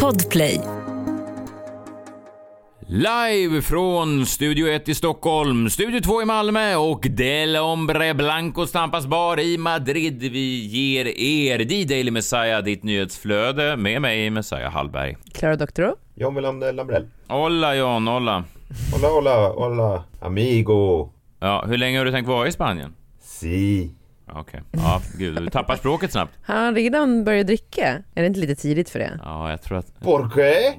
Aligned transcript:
Podplay. 0.00 0.60
Live 2.86 3.62
från 3.62 4.26
Studio 4.26 4.68
1 4.68 4.88
i 4.88 4.94
Stockholm, 4.94 5.70
Studio 5.70 6.00
2 6.00 6.22
i 6.22 6.24
Malmö 6.24 6.76
och 6.76 7.06
Del 7.10 7.56
Hombre 7.56 8.14
Blanco 8.14 8.66
Stampas 8.66 9.06
bar 9.06 9.40
i 9.40 9.58
Madrid. 9.58 10.20
Vi 10.20 10.66
ger 10.66 11.06
er 11.06 11.58
D-Daily 11.58 12.10
Messiah, 12.10 12.64
ditt 12.64 12.82
nyhetsflöde 12.82 13.76
med 13.76 14.02
mig, 14.02 14.30
Messiah 14.30 14.72
Hallberg. 14.72 15.16
Clara 15.34 15.56
Doktoro. 15.56 15.94
John 16.14 16.34
Wilander 16.34 16.72
Lambrell. 16.72 17.06
Hola 17.28 17.74
John, 17.74 18.06
hola. 18.08 18.44
Hola, 18.92 19.08
hola, 19.08 19.48
hola, 19.48 20.04
amigo. 20.20 21.10
Ja, 21.40 21.64
hur 21.68 21.78
länge 21.78 21.98
har 21.98 22.04
du 22.04 22.12
tänkt 22.12 22.28
vara 22.28 22.48
i 22.48 22.52
Spanien? 22.52 22.94
Si. 23.20 23.90
Okej, 24.34 24.62
ja, 24.70 25.02
gud, 25.18 25.36
du 25.36 25.50
tappar 25.50 25.76
språket 25.76 26.12
snabbt. 26.12 26.32
Har 26.42 26.54
han 26.64 26.74
redan 26.74 27.24
börjat 27.24 27.46
dricka? 27.46 28.02
Är 28.14 28.22
det 28.22 28.26
inte 28.26 28.40
lite 28.40 28.54
tidigt 28.54 28.90
för 28.90 28.98
det? 28.98 29.20
Ja, 29.24 29.50
jag 29.50 29.62
tror 29.62 29.78
att... 29.78 30.00
Por 30.00 30.30
qué? 30.30 30.74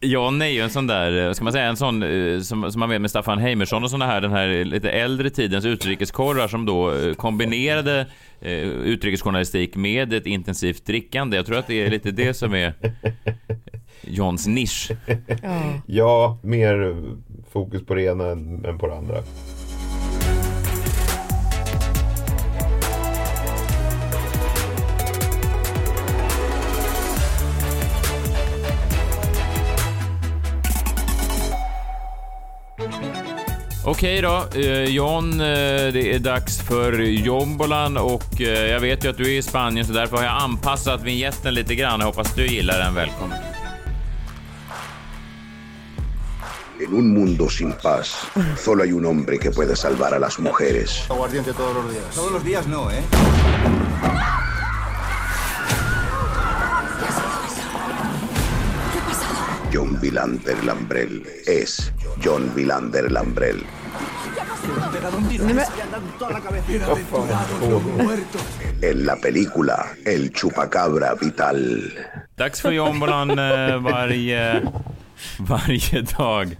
John 0.00 0.42
är 0.42 0.46
ju 0.46 0.60
en 0.60 0.70
sån 0.70 0.86
där, 0.86 1.32
ska 1.32 1.44
man 1.44 1.52
säga, 1.52 1.64
en 1.64 1.76
sån 1.76 2.02
eh, 2.02 2.40
som, 2.40 2.72
som 2.72 2.80
man 2.80 2.88
vet 2.90 3.00
med 3.00 3.10
Staffan 3.10 3.38
Heimersson 3.38 3.84
och 3.84 3.90
såna 3.90 4.06
här, 4.06 4.20
den 4.20 4.30
här 4.32 4.64
lite 4.64 4.90
äldre 4.90 5.30
tidens 5.30 5.64
utrikeskorrar 5.64 6.48
som 6.48 6.66
då 6.66 6.92
eh, 6.94 7.14
kombinerade 7.14 8.06
eh, 8.40 8.52
utrikesjournalistik 8.68 9.76
med 9.76 10.12
ett 10.12 10.26
intensivt 10.26 10.86
drickande. 10.86 11.36
Jag 11.36 11.46
tror 11.46 11.58
att 11.58 11.66
det 11.66 11.86
är 11.86 11.90
lite 11.90 12.10
det 12.10 12.34
som 12.34 12.54
är 12.54 12.74
Johns 14.02 14.46
nisch. 14.46 14.90
Ja. 15.42 15.62
Ja, 15.86 16.38
mer 16.42 17.02
fokus 17.52 17.86
på 17.86 17.94
det 17.94 18.02
ena 18.02 18.26
än, 18.26 18.64
än 18.64 18.78
på 18.78 18.86
det 18.86 18.94
andra. 18.94 19.22
Okej 33.90 34.22
då, 34.22 34.48
eh, 34.54 34.84
John, 34.84 35.32
eh, 35.32 35.36
det 35.92 36.14
är 36.14 36.18
dags 36.18 36.60
för 36.62 36.92
jombolan 37.02 37.96
och 37.96 38.40
eh, 38.40 38.70
jag 38.70 38.80
vet 38.80 39.04
ju 39.04 39.08
att 39.08 39.16
du 39.16 39.22
är 39.22 39.38
i 39.38 39.42
Spanien 39.42 39.86
så 39.86 39.92
därför 39.92 40.16
har 40.16 40.24
jag 40.24 40.42
anpassat 40.42 41.02
vignetten 41.02 41.54
lite 41.54 41.74
grann. 41.74 42.00
Jag 42.00 42.06
hoppas 42.06 42.34
du 42.34 42.46
gillar 42.46 42.78
den. 42.78 42.94
Välkommen. 42.94 43.38
En 46.80 46.92
un 46.92 47.14
mundo 47.14 47.48
sin 47.48 47.72
paz, 47.72 48.16
solo 48.58 48.82
hay 48.82 48.92
un 48.92 49.04
hombre 49.04 49.38
que 49.38 49.50
puede 49.50 49.76
salvar 49.76 50.14
a 50.14 50.18
las 50.18 50.38
mujeres. 50.38 51.10
Aguardiente 51.10 51.52
todos 51.52 51.74
los 51.74 51.92
días. 51.92 52.14
Todos 52.14 52.32
los 52.32 52.44
días 52.44 52.66
no, 52.66 52.90
¿eh? 52.90 53.02
John 59.72 59.98
Vilander 60.00 60.64
Lambrell 60.64 61.26
es 61.46 61.92
John 62.24 62.52
Vilander 62.54 63.10
Lambrell. 63.10 63.79
En 68.82 69.04
la 69.04 69.16
película 69.16 69.86
El 70.06 70.32
Chupacabra 70.32 71.14
Vital. 71.20 71.92
Dags 72.36 72.60
för 72.60 72.70
jombolan 72.72 73.30
eh, 73.30 73.78
varje, 73.78 74.62
varje 75.38 76.02
dag. 76.18 76.56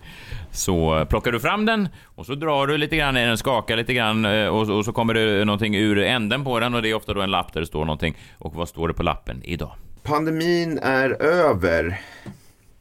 Så 0.53 1.07
plockar 1.09 1.33
du 1.33 1.41
fram 1.41 1.67
den 1.67 1.89
och 2.05 2.27
så 2.27 2.35
drar 2.35 2.67
du 2.67 2.79
lite 2.79 2.97
grann 2.97 3.17
i 3.17 3.27
den, 3.27 3.39
skakar 3.39 3.77
lite 3.77 3.95
grann 3.95 4.25
eh, 4.25 4.47
och, 4.47 4.71
och 4.71 4.85
så 4.85 4.93
kommer 4.93 5.15
det 5.15 5.45
någonting 5.45 5.77
ur 5.77 5.99
änden 5.99 6.45
på 6.45 6.61
den 6.61 6.75
och 6.75 6.83
det 6.83 6.91
är 6.91 6.95
ofta 6.95 7.15
då 7.15 7.21
en 7.21 7.31
lapp 7.31 7.53
där 7.53 7.61
det 7.61 7.67
står 7.67 7.85
någonting. 7.85 8.17
Och 8.39 8.55
vad 8.55 8.69
står 8.69 8.89
det 8.89 8.95
på 8.95 9.03
lappen 9.03 9.41
idag? 9.45 9.73
Pandemin 10.03 10.79
är 10.79 11.23
över, 11.23 12.01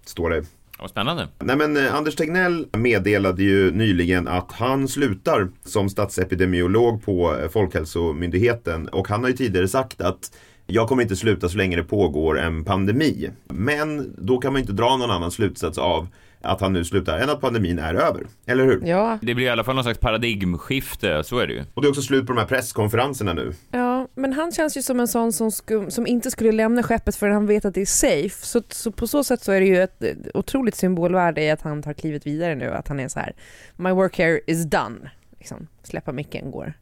står 0.06 0.30
det. 0.30 0.46
Vad 0.80 0.90
spännande. 0.90 1.28
Nej 1.40 1.56
men 1.56 1.78
eh, 1.78 1.96
Anders 1.96 2.16
Tegnell 2.16 2.68
meddelade 2.78 3.44
ju 3.44 3.72
nyligen 3.72 4.28
att 4.28 4.52
han 4.52 4.88
slutar 4.88 5.50
som 5.66 5.90
statsepidemiolog 5.90 7.04
på 7.04 7.36
eh, 7.36 7.50
Folkhälsomyndigheten 7.50 8.88
och 8.88 9.08
han 9.08 9.22
har 9.24 9.30
ju 9.30 9.36
tidigare 9.36 9.68
sagt 9.68 10.02
att 10.02 10.32
jag 10.68 10.88
kommer 10.88 11.04
inte 11.04 11.16
sluta 11.16 11.50
så 11.50 11.58
länge 11.58 11.76
det 11.76 11.84
pågår 11.84 12.40
en 12.40 12.64
pandemi. 12.64 13.30
Men 13.48 14.16
då 14.18 14.38
kan 14.38 14.54
man 14.54 14.62
inte 14.62 14.74
dra 14.74 14.98
någon 14.98 15.12
annan 15.12 15.32
slutsats 15.32 15.78
av 15.78 16.08
att 16.42 16.62
han 16.62 16.74
nu 16.74 16.86
slutar 16.86 17.18
än 17.18 17.30
att 17.30 17.42
pandemin 17.42 17.80
är 17.80 17.94
över. 17.96 18.28
Eller 18.46 18.66
hur? 18.66 18.82
Ja, 18.88 19.18
Det 19.22 19.36
blir 19.36 19.46
i 19.46 19.50
alla 19.50 19.64
fall 19.64 19.76
någon 19.76 19.84
slags 19.84 20.00
paradigmskifte, 20.00 21.24
så 21.24 21.40
är 21.40 21.48
det 21.48 21.54
ju. 21.54 21.64
Och 21.74 21.82
det 21.82 21.88
är 21.88 21.90
också 21.90 22.02
slut 22.02 22.28
på 22.28 22.34
de 22.34 22.40
här 22.40 22.48
presskonferenserna 22.48 23.34
nu. 23.34 23.54
ja, 23.72 24.08
men 24.16 24.34
han 24.34 24.52
känns 24.52 24.78
ju 24.78 24.82
som 24.82 25.00
en 25.00 25.08
sån 25.08 25.34
som, 25.34 25.52
sku, 25.52 25.90
som 25.90 26.08
inte 26.08 26.32
skulle 26.32 26.52
lämna 26.52 26.84
skeppet 26.84 27.16
förrän 27.16 27.34
han 27.34 27.46
vet 27.46 27.66
att 27.66 27.74
det 27.74 27.82
är 27.82 27.86
safe. 27.86 28.46
Så, 28.46 28.62
så 28.70 28.92
på 28.92 29.08
så 29.08 29.24
sätt 29.24 29.42
så 29.44 29.52
är 29.52 29.60
det 29.62 29.68
ju 29.68 29.82
ett 29.84 30.04
otroligt 30.34 30.76
symbolvärde 30.76 31.42
i 31.44 31.50
att 31.52 31.62
han 31.62 31.84
tar 31.84 31.94
klivet 31.94 32.26
vidare 32.28 32.56
nu. 32.56 32.70
Att 32.70 32.88
han 32.88 33.00
är 33.00 33.08
så 33.08 33.20
här, 33.20 33.34
my 33.76 33.90
work 33.92 34.18
here 34.18 34.40
is 34.48 34.66
done. 34.66 35.12
Liksom, 35.40 35.68
släppa 35.84 36.12
micken 36.12 36.52
går. 36.52 36.74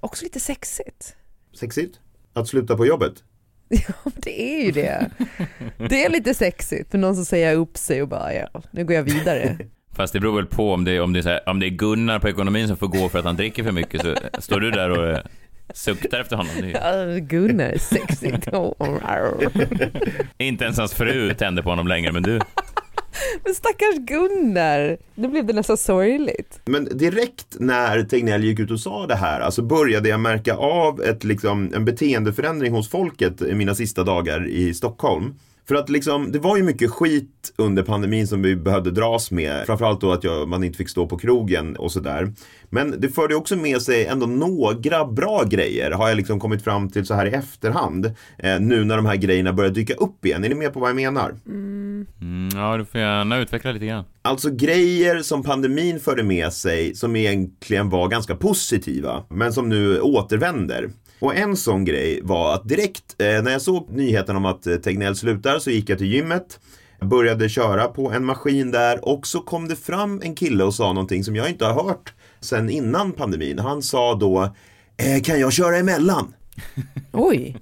Också 0.00 0.24
lite 0.24 0.40
sexigt. 0.40 1.16
Sexigt? 1.54 2.00
Att 2.32 2.48
sluta 2.48 2.76
på 2.76 2.86
jobbet? 2.86 3.12
Ja, 3.88 4.10
det 4.14 4.60
är 4.60 4.64
ju 4.64 4.70
det. 4.70 5.10
Det 5.88 6.04
är 6.04 6.10
lite 6.10 6.34
sexigt 6.34 6.90
för 6.90 6.98
någon 6.98 7.16
som 7.16 7.24
säger 7.24 7.56
upp 7.56 7.76
sig 7.76 8.02
och 8.02 8.08
bara, 8.08 8.34
ja, 8.34 8.48
nu 8.70 8.84
går 8.84 8.96
jag 8.96 9.02
vidare. 9.02 9.58
Fast 9.96 10.12
det 10.12 10.20
beror 10.20 10.36
väl 10.36 10.46
på 10.46 10.72
om 10.72 10.84
det, 10.84 11.00
om 11.00 11.12
det, 11.12 11.18
är 11.18 11.24
här, 11.24 11.48
om 11.48 11.60
det 11.60 11.66
är 11.66 11.70
Gunnar 11.70 12.18
på 12.18 12.28
ekonomin 12.28 12.68
som 12.68 12.76
får 12.76 12.86
gå 12.86 13.08
för 13.08 13.18
att 13.18 13.24
han 13.24 13.36
dricker 13.36 13.64
för 13.64 13.72
mycket 13.72 14.02
så 14.02 14.14
står 14.38 14.60
du 14.60 14.70
där 14.70 14.90
och 14.90 15.10
eh, 15.10 15.18
suktar 15.74 16.20
efter 16.20 16.36
honom. 16.36 16.52
Det 16.60 16.72
är 16.72 17.08
Ja, 17.08 17.18
Gunnar 17.18 17.64
är 17.64 17.78
sexigt. 17.78 18.48
Inte 20.38 20.64
ens 20.64 20.78
hans 20.78 20.94
fru 20.94 21.34
tänder 21.34 21.62
på 21.62 21.70
honom 21.70 21.88
längre, 21.88 22.12
men 22.12 22.22
du. 22.22 22.40
Men 23.44 23.54
stackars 23.54 23.98
Gunnar, 23.98 24.96
nu 25.14 25.28
blev 25.28 25.46
det 25.46 25.52
nästan 25.52 25.76
sorgligt. 25.76 26.60
Men 26.64 26.84
direkt 26.84 27.56
när 27.60 28.02
Tegnell 28.02 28.44
gick 28.44 28.58
ut 28.58 28.70
och 28.70 28.80
sa 28.80 29.06
det 29.06 29.14
här, 29.14 29.40
alltså 29.40 29.62
började 29.62 30.08
jag 30.08 30.20
märka 30.20 30.54
av 30.54 31.02
ett, 31.02 31.24
liksom, 31.24 31.72
en 31.74 31.84
beteendeförändring 31.84 32.72
hos 32.72 32.90
folket 32.90 33.42
i 33.42 33.54
mina 33.54 33.74
sista 33.74 34.04
dagar 34.04 34.48
i 34.48 34.74
Stockholm. 34.74 35.34
För 35.68 35.74
att 35.74 35.90
liksom, 35.90 36.32
det 36.32 36.38
var 36.38 36.56
ju 36.56 36.62
mycket 36.62 36.90
skit 36.90 37.54
under 37.56 37.82
pandemin 37.82 38.26
som 38.26 38.42
vi 38.42 38.56
behövde 38.56 38.90
dras 38.90 39.30
med. 39.30 39.66
Framförallt 39.66 40.00
då 40.00 40.12
att 40.12 40.24
jag, 40.24 40.48
man 40.48 40.64
inte 40.64 40.78
fick 40.78 40.88
stå 40.88 41.06
på 41.06 41.18
krogen 41.18 41.76
och 41.76 41.92
sådär. 41.92 42.32
Men 42.70 43.00
det 43.00 43.08
förde 43.08 43.34
också 43.34 43.56
med 43.56 43.82
sig 43.82 44.06
ändå 44.06 44.26
några 44.26 45.04
bra 45.04 45.42
grejer, 45.44 45.90
har 45.90 46.08
jag 46.08 46.16
liksom 46.16 46.40
kommit 46.40 46.64
fram 46.64 46.90
till 46.90 47.06
så 47.06 47.14
här 47.14 47.26
i 47.26 47.30
efterhand. 47.30 48.06
Eh, 48.38 48.60
nu 48.60 48.84
när 48.84 48.96
de 48.96 49.06
här 49.06 49.16
grejerna 49.16 49.52
börjar 49.52 49.70
dyka 49.70 49.94
upp 49.94 50.24
igen. 50.24 50.44
Är 50.44 50.48
ni 50.48 50.54
med 50.54 50.72
på 50.72 50.80
vad 50.80 50.88
jag 50.88 50.96
menar? 50.96 51.34
Mm, 51.46 51.75
ja, 52.54 52.76
du 52.76 52.84
får 52.84 53.00
gärna 53.00 53.38
utveckla 53.38 53.72
lite 53.72 53.86
grann. 53.86 54.04
Alltså 54.22 54.50
grejer 54.50 55.22
som 55.22 55.42
pandemin 55.42 56.00
förde 56.00 56.22
med 56.22 56.52
sig 56.52 56.94
som 56.94 57.16
egentligen 57.16 57.90
var 57.90 58.08
ganska 58.08 58.36
positiva 58.36 59.24
men 59.30 59.52
som 59.52 59.68
nu 59.68 60.00
återvänder. 60.00 60.90
Och 61.20 61.36
en 61.36 61.56
sån 61.56 61.84
grej 61.84 62.20
var 62.22 62.54
att 62.54 62.68
direkt 62.68 63.16
eh, 63.18 63.42
när 63.42 63.50
jag 63.50 63.62
såg 63.62 63.90
nyheten 63.90 64.36
om 64.36 64.44
att 64.44 64.66
eh, 64.66 64.76
Tegnell 64.76 65.16
slutar 65.16 65.58
så 65.58 65.70
gick 65.70 65.90
jag 65.90 65.98
till 65.98 66.12
gymmet 66.12 66.60
började 67.00 67.48
köra 67.48 67.84
på 67.88 68.10
en 68.12 68.24
maskin 68.24 68.70
där 68.70 69.08
och 69.08 69.26
så 69.26 69.40
kom 69.40 69.68
det 69.68 69.76
fram 69.76 70.20
en 70.24 70.34
kille 70.34 70.64
och 70.64 70.74
sa 70.74 70.92
någonting 70.92 71.24
som 71.24 71.36
jag 71.36 71.48
inte 71.48 71.64
har 71.64 71.84
hört 71.84 72.12
sen 72.40 72.70
innan 72.70 73.12
pandemin. 73.12 73.58
Han 73.58 73.82
sa 73.82 74.14
då 74.14 74.54
eh, 74.96 75.22
Kan 75.22 75.40
jag 75.40 75.52
köra 75.52 75.76
emellan? 75.76 76.34
Oj, 77.12 77.56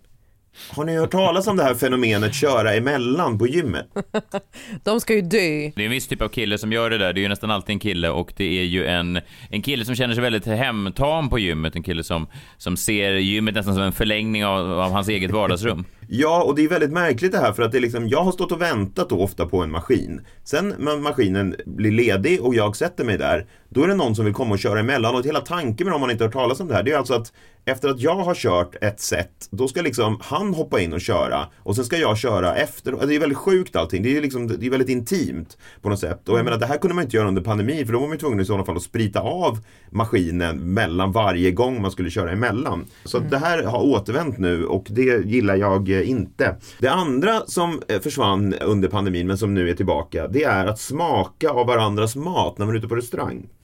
Har 0.71 0.85
ni 0.85 0.97
hört 0.97 1.11
talas 1.11 1.47
om 1.47 1.57
det 1.57 1.63
här 1.63 1.75
fenomenet 1.75 2.35
köra 2.35 2.75
emellan 2.75 3.39
på 3.39 3.47
gymmet? 3.47 3.87
de 4.85 5.01
ska 5.01 5.15
ju 5.15 5.21
dö. 5.21 5.39
Det 5.77 5.83
är 5.83 5.85
en 5.85 5.91
viss 5.91 6.09
typ 6.09 6.23
av 6.23 6.29
kille 6.29 6.59
som 6.59 6.73
gör 6.73 6.91
det 6.91 6.99
där. 6.99 7.13
Det 7.13 7.21
är 7.21 7.23
ju 7.23 7.29
nästan 7.29 7.51
alltid 7.51 7.71
en 7.71 7.79
kille 7.79 8.09
och 8.09 8.33
det 8.37 8.59
är 8.61 8.65
ju 8.65 8.87
en, 8.87 9.21
en 9.51 9.63
kille 9.63 9.85
som 9.85 9.95
känner 9.95 10.15
sig 10.15 10.23
väldigt 10.23 10.47
hemtam 10.47 11.31
på 11.31 11.39
gymmet. 11.39 11.77
En 11.77 11.83
kille 11.83 12.05
som, 12.05 12.27
som 12.57 12.77
ser 12.77 13.13
gymmet 13.13 13.55
nästan 13.55 13.75
som 13.75 13.83
en 13.83 13.93
förlängning 13.93 14.45
av, 14.45 14.81
av 14.81 14.93
hans 14.93 15.09
eget 15.09 15.31
vardagsrum. 15.31 15.85
Ja, 16.09 16.43
och 16.43 16.55
det 16.55 16.65
är 16.65 16.69
väldigt 16.69 16.93
märkligt 16.93 17.33
det 17.33 17.39
här 17.39 17.53
för 17.53 17.63
att 17.63 17.73
det 17.73 17.79
är 17.79 17.83
liksom, 17.83 18.09
jag 18.09 18.25
har 18.25 18.33
stått 18.33 18.53
och 18.53 18.61
väntat 18.61 19.09
då 19.09 19.21
ofta 19.21 19.47
på 19.47 19.63
en 19.63 19.71
maskin. 19.71 20.21
Sen 20.45 20.75
när 20.79 20.99
maskinen 20.99 21.57
blir 21.67 21.91
ledig 21.91 22.43
och 22.43 22.55
jag 22.55 22.77
sätter 22.77 23.05
mig 23.05 23.19
där, 23.19 23.47
då 23.69 23.83
är 23.83 23.89
det 23.89 23.95
någon 23.95 24.15
som 24.15 24.25
vill 24.25 24.35
komma 24.35 24.53
och 24.53 24.59
köra 24.59 24.81
emellan. 24.81 25.15
Och 25.15 25.25
hela 25.25 25.41
tanken 25.41 25.87
med 25.87 25.95
om 25.95 26.01
man 26.01 26.11
inte 26.11 26.25
har 26.25 26.29
hört 26.29 26.35
talas 26.35 26.61
om 26.61 26.69
det 26.69 26.75
här, 26.75 26.83
det 26.83 26.93
är 26.93 26.99
alltså 26.99 27.15
att 27.15 27.33
efter 27.65 27.89
att 27.89 28.01
jag 28.01 28.15
har 28.15 28.35
kört 28.35 28.75
ett 28.81 29.01
set, 29.01 29.49
då 29.51 29.69
ska 29.69 29.83
liksom 29.83 30.19
han 30.23 30.55
hoppa 30.55 30.81
in 30.81 30.93
och 30.93 31.01
köra 31.01 31.47
och 31.57 31.77
sen 31.77 31.85
ska 31.85 31.97
jag 31.97 32.19
köra 32.19 32.57
efter. 32.57 33.07
Det 33.07 33.15
är 33.15 33.21
väldigt 33.21 33.39
sjukt 33.39 33.77
allting. 33.77 34.03
Det 34.03 34.17
är, 34.17 34.23
liksom, 34.23 34.47
det 34.47 34.67
är 34.67 34.71
väldigt 34.71 34.89
intimt 34.89 35.59
på 35.83 35.89
något 35.89 36.01
sätt. 36.01 36.29
Och 36.29 36.39
jag 36.39 36.45
menar, 36.45 36.59
det 36.59 36.67
här 36.67 36.77
kunde 36.77 36.95
man 36.95 37.05
inte 37.05 37.17
göra 37.17 37.29
under 37.29 37.43
pandemin 37.43 37.87
för 37.87 37.93
då 37.93 38.01
var 38.01 38.09
man 38.09 38.19
tvungen 38.19 38.41
i 38.41 38.45
sådana 38.45 38.65
fall 38.65 38.77
att 38.77 38.83
sprita 38.83 39.21
av 39.21 39.59
maskinen 39.91 40.75
mellan 40.75 41.13
varje 41.13 41.51
gång 41.51 41.83
man 41.83 41.91
skulle 41.91 42.11
köra 42.11 42.33
emellan. 42.33 42.87
Så 43.05 43.19
att 43.19 43.31
det 43.31 43.39
här 43.39 43.63
har 43.63 43.83
återvänt 43.83 44.39
nu 44.39 44.67
och 44.67 44.87
det 44.91 45.25
gillar 45.25 45.57
jag 45.57 45.89
inte. 46.03 46.57
Det 46.79 46.89
andra 46.89 47.41
som 47.47 47.83
eh, 47.89 48.01
försvann 48.01 48.55
under 48.55 48.89
pandemin 48.89 49.27
men 49.27 49.39
som 49.39 49.55
nu 49.55 49.71
är 49.71 49.75
tillbaka, 49.75 50.29
det 50.29 50.45
är 50.45 50.67
att 50.67 50.81
smaka 50.81 51.51
av 51.51 51.67
varandras 51.67 52.17
mat 52.17 52.59
när 52.59 52.67
man 52.67 52.75
är 52.75 52.79
ute 52.79 52.89
på 52.89 52.97
restaurang. 52.97 53.49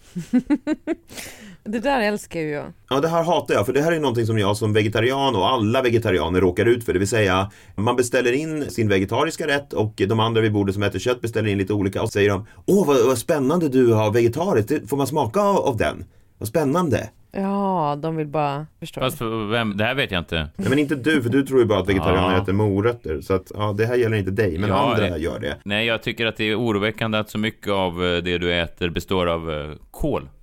Det 1.65 1.79
där 1.79 2.01
älskar 2.01 2.41
ju 2.41 2.51
jag. 2.51 2.73
Ja, 2.91 3.01
det 3.01 3.09
här 3.09 3.23
hatar 3.23 3.55
jag, 3.55 3.67
för 3.67 3.73
det 3.73 3.83
här 3.83 3.93
är 3.93 4.01
någonting 4.01 4.27
som 4.27 4.39
jag 4.39 4.57
som 4.57 4.73
vegetarian 4.73 5.37
och 5.37 5.49
alla 5.49 5.83
vegetarianer 5.83 6.41
råkar 6.41 6.67
ut 6.67 6.85
för. 6.85 6.93
Det 6.93 6.99
vill 6.99 7.09
säga, 7.09 7.51
man 7.77 7.97
beställer 7.97 8.33
in 8.33 8.71
sin 8.71 8.89
vegetariska 8.89 9.47
rätt 9.47 9.73
och 9.73 9.95
de 9.97 10.21
andra 10.21 10.41
vid 10.41 10.53
bordet 10.53 10.75
som 10.75 10.83
äter 10.83 10.99
kött 10.99 11.21
beställer 11.21 11.49
in 11.49 11.59
lite 11.59 11.73
olika 11.73 12.03
och 12.03 12.13
säger 12.13 12.31
de 12.31 12.47
Åh, 12.67 12.87
vad, 12.87 13.07
vad 13.07 13.19
spännande 13.19 13.69
du 13.69 13.93
har 13.93 14.11
vegetariskt, 14.11 14.89
får 14.89 14.97
man 14.97 15.07
smaka 15.07 15.41
av, 15.41 15.57
av 15.57 15.77
den? 15.77 16.05
Vad 16.39 16.49
spännande! 16.49 17.11
Ja, 17.33 17.99
de 18.03 18.17
vill 18.17 18.27
bara 18.27 18.67
förstå. 18.81 19.01
Fast 19.01 19.19
för 19.19 19.47
vem, 19.47 19.77
det 19.77 19.85
här 19.85 19.95
vet 19.95 20.11
jag 20.11 20.21
inte. 20.21 20.49
Nej, 20.57 20.69
men 20.69 20.79
inte 20.79 20.95
du, 20.95 21.23
för 21.23 21.31
du 21.31 21.43
tror 21.43 21.61
ju 21.61 21.67
bara 21.67 21.79
att 21.81 21.89
vegetarianer 21.89 22.37
Ja. 22.37 22.43
äter 22.43 22.53
morötter. 22.53 23.21
Så 23.21 23.35
att, 23.35 23.53
ja, 23.55 23.73
det 23.79 23.87
här 23.87 23.95
gäller 23.97 24.17
inte 24.17 24.31
dig, 24.31 24.59
men 24.59 24.69
Ja, 24.71 24.91
andra 24.93 25.11
det- 25.11 25.19
gör 25.19 25.39
det. 25.41 25.57
Nej, 25.65 25.87
jag 25.87 26.03
tycker 26.03 26.27
att 26.27 26.37
det 26.37 26.45
är 26.45 26.59
oroväckande 26.61 27.19
att 27.19 27.31
så 27.31 27.39
mycket 27.39 27.73
av 27.73 28.05
eh, 28.05 28.23
det 28.23 28.39
du 28.39 28.55
äter 28.55 28.89
består 28.89 29.27
av 29.27 29.51
eh, 29.51 29.71
kol. 29.91 30.29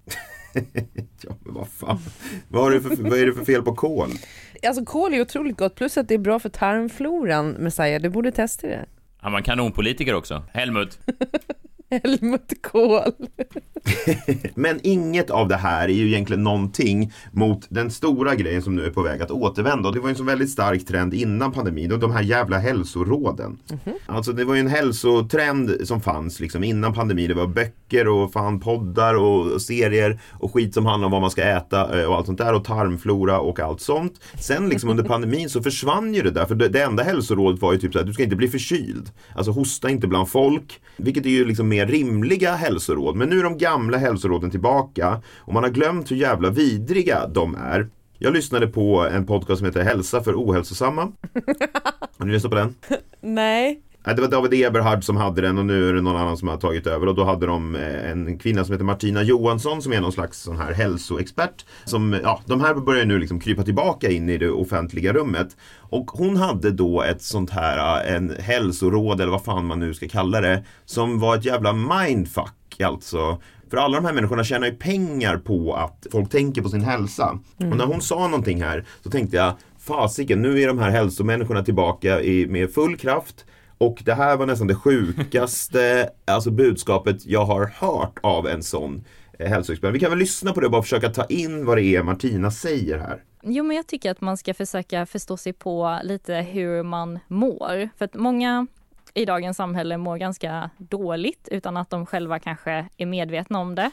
Ja, 1.22 1.32
men 1.46 1.54
vad 1.54 1.68
fan. 1.68 2.00
Vad, 2.48 2.64
har 2.64 2.72
du 2.72 2.82
för, 2.82 2.96
vad 3.10 3.20
är 3.20 3.26
det 3.26 3.34
för 3.34 3.46
fel 3.46 3.62
på 3.62 3.76
kol? 3.76 4.10
Alltså 4.68 4.86
kål 4.86 5.14
är 5.14 5.22
otroligt 5.22 5.58
gott, 5.58 5.76
plus 5.76 5.98
att 5.98 6.08
det 6.08 6.14
är 6.14 6.18
bra 6.20 6.40
för 6.40 6.50
tarmfloran, 6.50 7.50
Messiah. 7.50 8.02
Du 8.02 8.10
borde 8.10 8.32
testa 8.32 8.68
det. 8.68 8.86
Han 9.20 9.32
var 9.32 9.40
en 9.40 9.44
kanonpolitiker 9.44 10.14
också. 10.14 10.44
Helmut. 10.54 11.00
Helmut 11.90 12.62
Kohl. 12.62 13.12
Men 14.56 14.80
inget 14.84 15.30
av 15.30 15.48
det 15.48 15.56
här 15.56 15.90
är 15.90 15.94
ju 15.94 16.08
egentligen 16.08 16.44
någonting 16.44 17.14
mot 17.32 17.66
den 17.70 17.92
stora 17.92 18.36
grejen 18.36 18.62
som 18.62 18.76
nu 18.76 18.86
är 18.86 18.90
på 18.90 19.02
väg 19.02 19.22
att 19.22 19.32
återvända. 19.32 19.90
Och 19.90 19.96
det 19.96 20.02
var 20.02 20.08
ju 20.08 20.12
en 20.12 20.18
så 20.18 20.24
väldigt 20.24 20.50
stark 20.50 20.86
trend 20.86 21.14
innan 21.14 21.52
pandemin 21.52 21.92
och 21.92 22.00
de 22.00 22.12
här 22.12 22.22
jävla 22.22 22.58
hälsoråden. 22.58 23.60
Alltså 24.06 24.32
det 24.32 24.46
var 24.46 24.54
ju 24.56 24.60
en 24.60 24.68
hälsotrend 24.68 25.72
som 25.84 26.02
fanns 26.02 26.40
liksom 26.40 26.64
innan 26.64 26.94
pandemin. 26.94 27.28
Det 27.28 27.34
var 27.34 27.48
böcker 27.48 28.08
och 28.08 28.34
fan 28.34 28.60
poddar 28.60 29.16
och 29.16 29.62
serier 29.62 30.20
och 30.32 30.54
skit 30.54 30.74
som 30.74 30.86
handlar 30.86 31.06
om 31.06 31.12
vad 31.12 31.22
man 31.22 31.32
ska 31.32 31.44
äta 31.44 32.02
eh, 32.02 32.06
och 32.06 32.16
allt 32.16 32.26
sånt 32.26 32.38
där 32.38 32.54
och 32.54 32.64
tarmflora 32.64 33.40
och 33.40 33.60
allt 33.60 33.82
sånt. 33.82 34.22
Sen 34.40 34.70
liksom 34.70 34.90
under 34.90 35.04
pandemin 35.08 35.50
så 35.50 35.64
försvann 35.64 36.14
ju 36.14 36.22
det 36.22 36.32
där 36.32 36.46
för 36.46 36.56
det, 36.56 36.68
det 36.70 36.84
enda 36.84 37.04
hälsorådet 37.04 37.62
var 37.62 37.74
ju 37.74 37.80
typ 37.80 37.94
så 37.94 38.00
här, 38.00 38.06
du 38.06 38.14
ska 38.14 38.24
inte 38.24 38.36
bli 38.36 38.48
förkyld. 38.48 39.12
Alltså 39.36 39.52
hosta 39.52 39.90
inte 39.90 40.08
bland 40.08 40.30
folk. 40.30 40.82
Vilket 40.98 41.26
är 41.26 41.30
ju 41.30 41.46
liksom 41.46 41.70
mer 41.78 41.86
rimliga 41.88 42.56
hälsoråd. 42.56 43.16
Men 43.16 43.30
nu 43.30 43.40
är 43.40 43.44
de 43.44 43.58
gamla 43.58 43.98
hälsoråden 43.98 44.52
tillbaka 44.52 45.22
och 45.38 45.54
man 45.54 45.64
har 45.64 45.70
glömt 45.70 46.12
hur 46.12 46.16
jävla 46.16 46.50
vidriga 46.50 47.28
de 47.28 47.56
är. 47.56 47.88
Jag 48.18 48.34
lyssnade 48.34 48.68
på 48.68 49.08
en 49.12 49.26
podcast 49.26 49.58
som 49.60 49.66
heter 49.66 49.84
Hälsa 49.84 50.24
för 50.24 50.34
ohälsosamma. 50.34 51.12
Har 52.18 52.26
ni 52.26 52.32
lyssnat 52.32 52.52
på 52.52 52.58
den? 52.58 52.76
Nej. 53.22 53.82
Nej, 54.08 54.16
det 54.16 54.22
var 54.22 54.30
David 54.30 54.66
Eberhard 54.66 55.04
som 55.04 55.18
hade 55.18 55.42
den 55.42 55.58
och 55.58 55.66
nu 55.66 55.90
är 55.90 55.94
det 55.94 56.02
någon 56.02 56.16
annan 56.16 56.38
som 56.38 56.48
har 56.48 56.58
tagit 56.58 56.88
över 56.88 57.08
och 57.08 57.16
då 57.16 57.24
hade 57.24 57.46
de 57.46 57.76
eh, 57.76 58.12
en 58.12 58.40
kvinna 58.40 58.64
som 58.64 58.74
heter 58.74 58.86
Martina 58.86 59.24
Johansson 59.24 59.82
som 59.82 59.94
är 59.94 60.02
någon 60.02 60.12
slags 60.12 60.42
sån 60.42 60.58
här 60.58 60.74
hälsoexpert. 60.74 61.66
Som, 61.86 62.20
ja, 62.24 62.42
de 62.46 62.62
här 62.62 62.74
börjar 62.74 63.06
nu 63.06 63.20
liksom 63.20 63.40
krypa 63.40 63.64
tillbaka 63.64 64.10
in 64.10 64.30
i 64.30 64.38
det 64.38 64.50
offentliga 64.50 65.14
rummet. 65.14 65.58
Och 65.80 66.12
hon 66.12 66.38
hade 66.38 66.72
då 66.72 67.02
ett 67.02 67.22
sånt 67.22 67.50
här, 67.50 68.08
eh, 68.08 68.16
en 68.16 68.36
hälsoråd 68.40 69.22
eller 69.22 69.32
vad 69.32 69.44
fan 69.44 69.66
man 69.66 69.80
nu 69.80 69.94
ska 69.94 70.08
kalla 70.08 70.42
det. 70.42 70.64
Som 70.86 71.20
var 71.20 71.36
ett 71.36 71.46
jävla 71.46 71.74
mindfuck 71.74 72.82
alltså. 72.84 73.42
För 73.70 73.78
alla 73.78 73.96
de 73.96 74.06
här 74.06 74.14
människorna 74.14 74.44
tjänar 74.44 74.68
ju 74.68 74.74
pengar 74.74 75.38
på 75.38 75.74
att 75.74 76.08
folk 76.12 76.30
tänker 76.30 76.62
på 76.62 76.70
sin 76.70 76.82
hälsa. 76.82 77.40
Och 77.58 77.78
när 77.78 77.86
hon 77.86 78.02
sa 78.02 78.28
någonting 78.28 78.62
här 78.62 78.86
så 79.04 79.10
tänkte 79.10 79.38
jag, 79.38 79.54
fasiken 79.80 80.42
nu 80.42 80.62
är 80.62 80.68
de 80.68 80.80
här 80.80 80.90
hälsomänniskorna 80.90 81.64
tillbaka 81.64 82.22
i, 82.22 82.48
med 82.48 82.74
full 82.74 82.98
kraft. 82.98 83.46
Och 83.78 84.02
det 84.06 84.14
här 84.14 84.38
var 84.38 84.46
nästan 84.46 84.68
det 84.68 84.76
sjukaste 84.76 86.10
alltså 86.26 86.52
budskapet 86.52 87.26
jag 87.26 87.46
har 87.46 87.66
hört 87.66 88.20
av 88.24 88.48
en 88.48 88.64
sån 88.64 89.04
eh, 89.40 89.50
hälsoexpert. 89.50 89.94
Vi 89.94 90.00
kan 90.00 90.10
väl 90.10 90.20
lyssna 90.20 90.54
på 90.54 90.60
det 90.60 90.66
och 90.66 90.72
bara 90.72 90.82
försöka 90.82 91.10
ta 91.10 91.26
in 91.26 91.66
vad 91.66 91.78
det 91.78 91.84
är 91.84 92.04
Martina 92.04 92.52
säger 92.52 92.98
här. 92.98 93.24
Jo, 93.44 93.64
men 93.64 93.78
jag 93.78 93.88
tycker 93.88 94.12
att 94.12 94.22
man 94.22 94.38
ska 94.38 94.54
försöka 94.54 95.06
förstå 95.06 95.38
sig 95.38 95.54
på 95.54 96.00
lite 96.04 96.36
hur 96.36 96.84
man 96.84 97.20
mår. 97.28 97.90
För 97.98 98.06
att 98.06 98.14
många 98.14 98.68
i 99.14 99.26
dagens 99.26 99.58
samhälle 99.58 99.98
mår 99.98 100.18
ganska 100.18 100.70
dåligt 100.78 101.48
utan 101.52 101.78
att 101.78 101.90
de 101.90 102.06
själva 102.06 102.40
kanske 102.40 102.86
är 102.98 103.06
medvetna 103.06 103.60
om 103.60 103.76
det. 103.76 103.92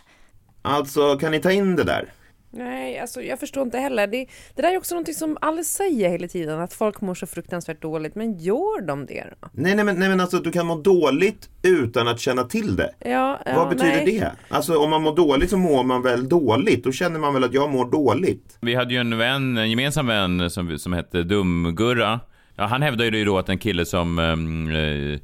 Alltså, 0.63 1.19
kan 1.19 1.31
ni 1.31 1.41
ta 1.41 1.53
in 1.53 1.77
det 1.77 1.85
där? 1.85 2.13
Nej, 2.57 2.99
alltså 2.99 3.23
jag 3.23 3.41
förstår 3.41 3.63
inte 3.63 3.79
heller. 3.79 4.07
Det, 4.07 4.27
det 4.55 4.63
där 4.63 4.73
är 4.73 4.77
också 4.77 4.95
någonting 4.95 5.15
som 5.15 5.39
alla 5.41 5.65
säger 5.65 6.09
hela 6.09 6.29
tiden, 6.29 6.61
att 6.61 6.73
folk 6.73 7.01
mår 7.01 7.15
så 7.15 7.27
fruktansvärt 7.27 7.83
dåligt. 7.83 8.15
Men 8.15 8.39
gör 8.39 8.87
de 8.87 9.07
det 9.07 9.25
då? 9.41 9.49
Nej, 9.53 9.75
nej, 9.75 9.85
men, 9.85 9.97
nej, 9.97 10.09
men 10.09 10.21
alltså 10.21 10.39
du 10.39 10.51
kan 10.51 10.67
må 10.67 10.77
dåligt 10.77 11.49
utan 11.63 12.09
att 12.09 12.21
känna 12.21 12.45
till 12.45 12.77
det. 12.77 12.91
Ja, 12.99 13.41
ja, 13.47 13.53
Vad 13.57 13.69
betyder 13.69 14.05
nej. 14.05 14.19
det? 14.21 14.33
Alltså 14.49 14.79
om 14.79 14.91
man 14.91 15.03
mår 15.03 15.17
dåligt 15.17 15.51
så 15.51 15.57
mår 15.57 15.85
man 15.85 16.03
väl 16.03 16.29
dåligt? 16.29 16.85
Då 16.85 16.93
känner 16.93 17.19
man 17.19 17.35
väl 17.35 17.45
att 17.45 17.55
jag 17.55 17.71
mår 17.71 17.91
dåligt? 17.91 18.59
Vi 18.61 18.75
hade 18.75 18.95
ju 18.95 19.01
en 19.01 19.19
vän, 19.19 19.57
en 19.57 19.71
gemensam 19.71 20.07
vän 20.07 20.51
som, 20.51 20.79
som 20.79 20.93
hette 20.93 21.23
Dumgurra. 21.23 22.21
Ja, 22.57 22.67
han 22.67 22.83
hävdade 22.83 23.19
ju 23.19 23.25
då 23.25 23.39
att 23.39 23.49
en 23.49 23.59
kille 23.59 23.85
som 23.85 24.19
eh, 24.19 25.21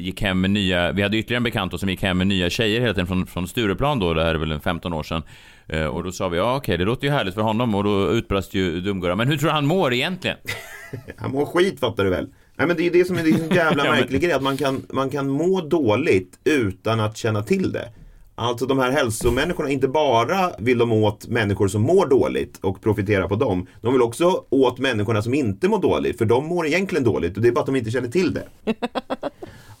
gick 0.00 0.22
hem 0.22 0.40
med 0.40 0.50
nya, 0.50 0.92
vi 0.92 1.02
hade 1.02 1.16
ytterligare 1.16 1.38
en 1.38 1.44
bekant 1.44 1.72
då, 1.72 1.78
som 1.78 1.88
gick 1.88 2.02
hem 2.02 2.18
med 2.18 2.26
nya 2.26 2.50
tjejer 2.50 2.80
hela 2.80 2.94
tiden 2.94 3.06
från, 3.06 3.26
från 3.26 3.48
Stureplan 3.48 3.98
då, 3.98 4.14
det 4.14 4.24
här 4.24 4.34
är 4.34 4.38
väl 4.38 4.52
en 4.52 4.60
15 4.60 4.92
år 4.92 5.02
sedan. 5.02 5.22
Eh, 5.68 5.86
och 5.86 6.04
då 6.04 6.12
sa 6.12 6.28
vi, 6.28 6.38
ja 6.38 6.56
okej, 6.56 6.78
det 6.78 6.84
låter 6.84 7.06
ju 7.06 7.12
härligt 7.12 7.34
för 7.34 7.42
honom 7.42 7.74
och 7.74 7.84
då 7.84 8.10
utbrast 8.10 8.54
ju 8.54 8.80
Dumgurra, 8.80 9.16
men 9.16 9.28
hur 9.28 9.36
tror 9.36 9.48
du 9.48 9.54
han 9.54 9.66
mår 9.66 9.92
egentligen? 9.92 10.36
Han 11.16 11.30
mår 11.30 11.46
skit 11.46 11.80
fattar 11.80 12.04
du 12.04 12.10
väl? 12.10 12.28
Nej 12.56 12.66
men 12.66 12.76
det 12.76 12.82
är 12.82 12.84
ju 12.84 12.90
det 12.90 13.04
som 13.04 13.16
är 13.16 13.20
en 13.20 13.54
jävla 13.56 13.84
märklig 13.92 14.20
grej, 14.20 14.32
att 14.32 14.42
man 14.42 14.56
kan, 14.56 14.86
man 14.92 15.10
kan 15.10 15.28
må 15.28 15.60
dåligt 15.60 16.38
utan 16.44 17.00
att 17.00 17.16
känna 17.16 17.42
till 17.42 17.72
det. 17.72 17.88
Alltså 18.36 18.66
de 18.66 18.78
här 18.78 18.90
hälsomänniskorna, 18.90 19.70
inte 19.70 19.88
bara 19.88 20.50
vill 20.58 20.78
de 20.78 20.92
åt 20.92 21.26
människor 21.26 21.68
som 21.68 21.82
mår 21.82 22.06
dåligt 22.06 22.58
och 22.62 22.82
profiterar 22.82 23.28
på 23.28 23.36
dem. 23.36 23.66
De 23.80 23.92
vill 23.92 24.02
också 24.02 24.44
åt 24.50 24.78
människorna 24.78 25.22
som 25.22 25.34
inte 25.34 25.68
mår 25.68 25.82
dåligt, 25.82 26.18
för 26.18 26.24
de 26.24 26.46
mår 26.46 26.66
egentligen 26.66 27.04
dåligt 27.04 27.36
och 27.36 27.42
det 27.42 27.48
är 27.48 27.52
bara 27.52 27.60
att 27.60 27.66
de 27.66 27.76
inte 27.76 27.90
känner 27.90 28.08
till 28.08 28.34
det. 28.34 28.48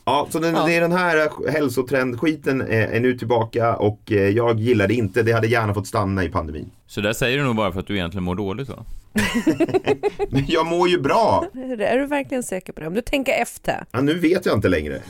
Ja, 0.06 0.28
så 0.30 0.38
den, 0.38 0.54
det 0.54 0.74
är 0.74 0.80
den 0.80 0.92
här 0.92 1.50
hälsotrendskiten 1.50 2.60
är, 2.60 2.88
är 2.88 3.00
nu 3.00 3.18
tillbaka 3.18 3.76
och 3.76 4.12
eh, 4.12 4.28
jag 4.28 4.60
gillar 4.60 4.88
det 4.88 4.94
inte. 4.94 5.22
Det 5.22 5.32
hade 5.32 5.46
gärna 5.46 5.74
fått 5.74 5.86
stanna 5.86 6.24
i 6.24 6.28
pandemin. 6.28 6.70
Så 6.86 7.00
där 7.00 7.12
säger 7.12 7.38
du 7.38 7.44
nog 7.44 7.56
bara 7.56 7.72
för 7.72 7.80
att 7.80 7.86
du 7.86 7.94
egentligen 7.94 8.24
mår 8.24 8.34
dåligt 8.34 8.68
va? 8.68 8.84
Men 10.30 10.44
jag 10.48 10.66
mår 10.66 10.88
ju 10.88 11.00
bra! 11.00 11.44
Är 11.78 11.98
du 11.98 12.06
verkligen 12.06 12.42
säker 12.42 12.72
på 12.72 12.80
det? 12.80 12.86
Om 12.86 12.94
du 12.94 13.00
tänker 13.00 13.32
efter. 13.32 13.84
Ja, 13.90 14.00
nu 14.00 14.14
vet 14.14 14.46
jag 14.46 14.54
inte 14.54 14.68
längre. 14.68 15.02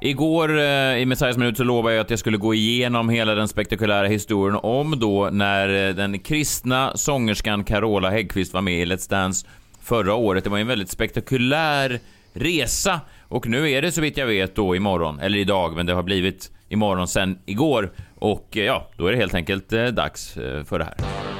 Igår 0.00 0.58
eh, 0.58 0.98
i 0.98 1.06
Messiahs 1.06 1.36
minut 1.36 1.56
så 1.56 1.64
lovade 1.64 1.94
jag 1.94 2.04
att 2.04 2.10
jag 2.10 2.18
skulle 2.18 2.36
gå 2.36 2.54
igenom 2.54 3.08
hela 3.08 3.34
den 3.34 3.48
spektakulära 3.48 4.06
historien 4.06 4.58
om 4.62 4.98
då 4.98 5.28
när 5.32 5.88
eh, 5.88 5.94
den 5.94 6.18
kristna 6.18 6.96
sångerskan 6.96 7.64
Carola 7.64 8.10
Häggkvist 8.10 8.54
var 8.54 8.60
med 8.60 8.82
i 8.82 8.84
Let's 8.84 9.10
Dance 9.10 9.46
förra 9.82 10.14
året. 10.14 10.44
Det 10.44 10.50
var 10.50 10.56
ju 10.56 10.62
en 10.62 10.66
väldigt 10.66 10.90
spektakulär 10.90 12.00
resa 12.32 13.00
och 13.28 13.46
nu 13.46 13.70
är 13.70 13.82
det 13.82 13.92
så 13.92 14.00
vitt 14.00 14.16
jag 14.16 14.26
vet 14.26 14.54
då 14.54 14.76
imorgon, 14.76 15.20
eller 15.20 15.38
idag, 15.38 15.76
men 15.76 15.86
det 15.86 15.92
har 15.92 16.02
blivit 16.02 16.50
imorgon 16.68 17.08
sen 17.08 17.38
igår 17.46 17.92
och 18.18 18.56
eh, 18.56 18.64
ja, 18.64 18.90
då 18.96 19.06
är 19.06 19.12
det 19.12 19.18
helt 19.18 19.34
enkelt 19.34 19.72
eh, 19.72 19.86
dags 19.86 20.36
eh, 20.36 20.64
för 20.64 20.78
det 20.78 20.84
här. 20.84 21.31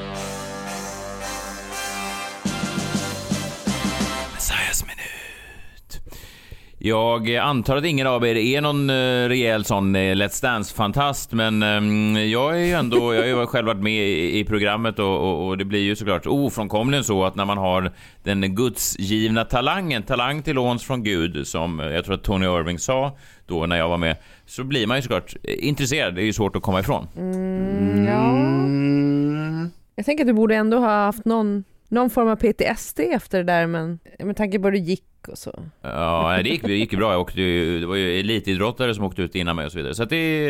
Jag 6.85 7.37
antar 7.37 7.77
att 7.77 7.85
ingen 7.85 8.07
av 8.07 8.27
er 8.27 8.37
är 8.37 8.61
någon 8.61 8.91
uh, 8.91 9.29
rejäl 9.29 9.65
sån 9.65 9.97
uh, 9.97 10.15
Let's 10.15 10.43
Dance-fantast, 10.43 11.33
men 11.33 11.63
ehm, 11.63 12.17
jag 12.31 12.61
är 12.61 12.65
ju 12.65 12.73
ändå, 12.73 13.15
jag 13.15 13.21
har 13.21 13.41
ju 13.41 13.47
själv 13.47 13.67
varit 13.67 13.83
med 13.83 14.09
i, 14.09 14.45
programmet 14.45 14.99
och, 14.99 15.21
och, 15.21 15.47
och 15.47 15.59
det 15.59 15.65
blir 15.65 15.81
ju 15.81 15.97
såklart 15.97 16.27
ofrånkomligen 16.27 17.05
så 17.05 17.25
att 17.25 17.35
när 17.35 17.45
man 17.45 17.59
har 17.59 17.93
den 18.23 18.55
gudsgivna 18.55 19.45
talangen, 19.45 20.03
talang 20.03 20.43
till 20.43 20.55
låns 20.55 20.85
från 20.85 21.03
Gud, 21.03 21.47
som 21.47 21.81
eh, 21.81 21.87
jag 21.87 22.05
tror 22.05 22.15
att 22.15 22.25
Tony 22.25 22.47
Irving 22.47 22.79
sa 22.79 23.17
då 23.47 23.67
när 23.67 23.77
jag 23.77 23.89
var 23.89 23.99
med, 23.99 24.17
så 24.47 24.65
blir 24.65 24.87
man 24.87 24.97
ju 24.97 25.03
såklart 25.03 25.37
eh, 25.43 25.69
intresserad. 25.69 26.15
Det 26.15 26.23
är 26.23 26.27
ju 26.27 26.33
svårt 26.33 26.57
att 26.57 26.63
komma 26.63 26.81
ifrån. 26.81 27.09
Ja. 28.07 28.53
Jag 29.97 30.07
tänker 30.07 30.25
att 30.25 30.29
du 30.29 30.33
borde 30.33 30.55
ändå 30.55 30.79
ha 30.79 31.05
haft 31.05 31.25
någon, 31.25 31.65
någon 31.93 32.11
form 32.11 32.29
av 32.29 32.37
PTSD 32.37 33.01
efter 33.01 33.39
det 33.39 33.45
där, 33.45 33.67
men 33.67 33.99
med 34.19 34.37
tanke 34.37 34.59
på 34.59 34.65
hur 34.65 34.73
det 34.73 34.79
gick 34.79 35.05
och 35.29 35.39
så. 35.39 35.65
Ja, 35.83 36.41
det 36.43 36.49
gick, 36.49 36.63
det 36.63 36.75
gick 36.75 36.93
ju 36.93 36.99
bra. 36.99 37.13
Jag 37.13 37.21
åkte 37.21 37.41
ju, 37.41 37.81
det 37.81 37.87
var 37.87 37.95
ju 37.95 38.21
elitidrottare 38.21 38.95
som 38.95 39.05
åkte 39.05 39.23
ut 39.23 39.35
innan 39.35 39.57
mig 39.57 39.67
och 39.67 39.73
så 39.73 39.79
vidare. 39.79 39.95
Så 39.95 40.03
att 40.03 40.11
det, 40.11 40.47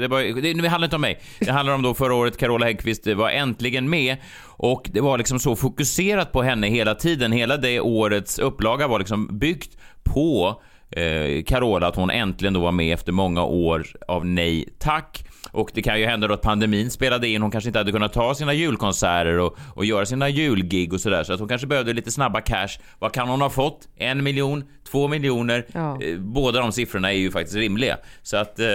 det, 0.00 0.08
var, 0.08 0.42
det, 0.42 0.52
det 0.52 0.68
handlar 0.68 0.86
inte 0.86 0.96
om 0.96 1.02
mig. 1.02 1.20
Det 1.38 1.50
handlar 1.50 1.74
om 1.74 1.82
då 1.82 1.94
förra 1.94 2.14
året, 2.14 2.36
Carola 2.36 2.66
Häggkvist 2.66 3.06
var 3.06 3.30
äntligen 3.30 3.90
med. 3.90 4.16
Och 4.44 4.90
det 4.92 5.00
var 5.00 5.18
liksom 5.18 5.38
så 5.38 5.56
fokuserat 5.56 6.32
på 6.32 6.42
henne 6.42 6.66
hela 6.66 6.94
tiden. 6.94 7.32
Hela 7.32 7.56
det 7.56 7.80
årets 7.80 8.38
upplaga 8.38 8.88
var 8.88 8.98
liksom 8.98 9.38
byggt 9.38 9.78
på 10.02 10.62
eh, 10.90 11.42
Carola, 11.42 11.86
att 11.86 11.96
hon 11.96 12.10
äntligen 12.10 12.54
då 12.54 12.60
var 12.60 12.72
med 12.72 12.94
efter 12.94 13.12
många 13.12 13.44
år 13.44 13.86
av 14.08 14.26
nej 14.26 14.68
tack. 14.78 15.24
Och 15.52 15.70
det 15.74 15.82
kan 15.82 16.00
ju 16.00 16.06
hända 16.06 16.26
då 16.26 16.34
att 16.34 16.42
pandemin 16.42 16.90
spelade 16.90 17.28
in. 17.28 17.42
Hon 17.42 17.50
kanske 17.50 17.68
inte 17.68 17.78
hade 17.78 17.92
kunnat 17.92 18.12
ta 18.12 18.34
sina 18.34 18.52
julkonserter 18.52 19.38
och, 19.38 19.56
och 19.74 19.84
göra 19.84 20.06
sina 20.06 20.28
julgig 20.28 20.92
och 20.92 21.00
sådär. 21.00 21.24
Så 21.24 21.32
att 21.32 21.38
hon 21.38 21.48
kanske 21.48 21.66
behövde 21.66 21.92
lite 21.92 22.10
snabba 22.10 22.40
cash. 22.40 22.78
Vad 22.98 23.12
kan 23.12 23.28
hon 23.28 23.40
ha 23.40 23.50
fått? 23.50 23.88
En 23.96 24.22
miljon? 24.24 24.64
Två 24.90 25.08
miljoner? 25.08 25.66
Ja. 25.72 26.02
Eh, 26.02 26.18
Båda 26.18 26.60
de 26.60 26.72
siffrorna 26.72 27.12
är 27.12 27.16
ju 27.16 27.30
faktiskt 27.30 27.56
rimliga. 27.56 27.98
Så 28.22 28.36
att 28.36 28.58
eh, 28.58 28.66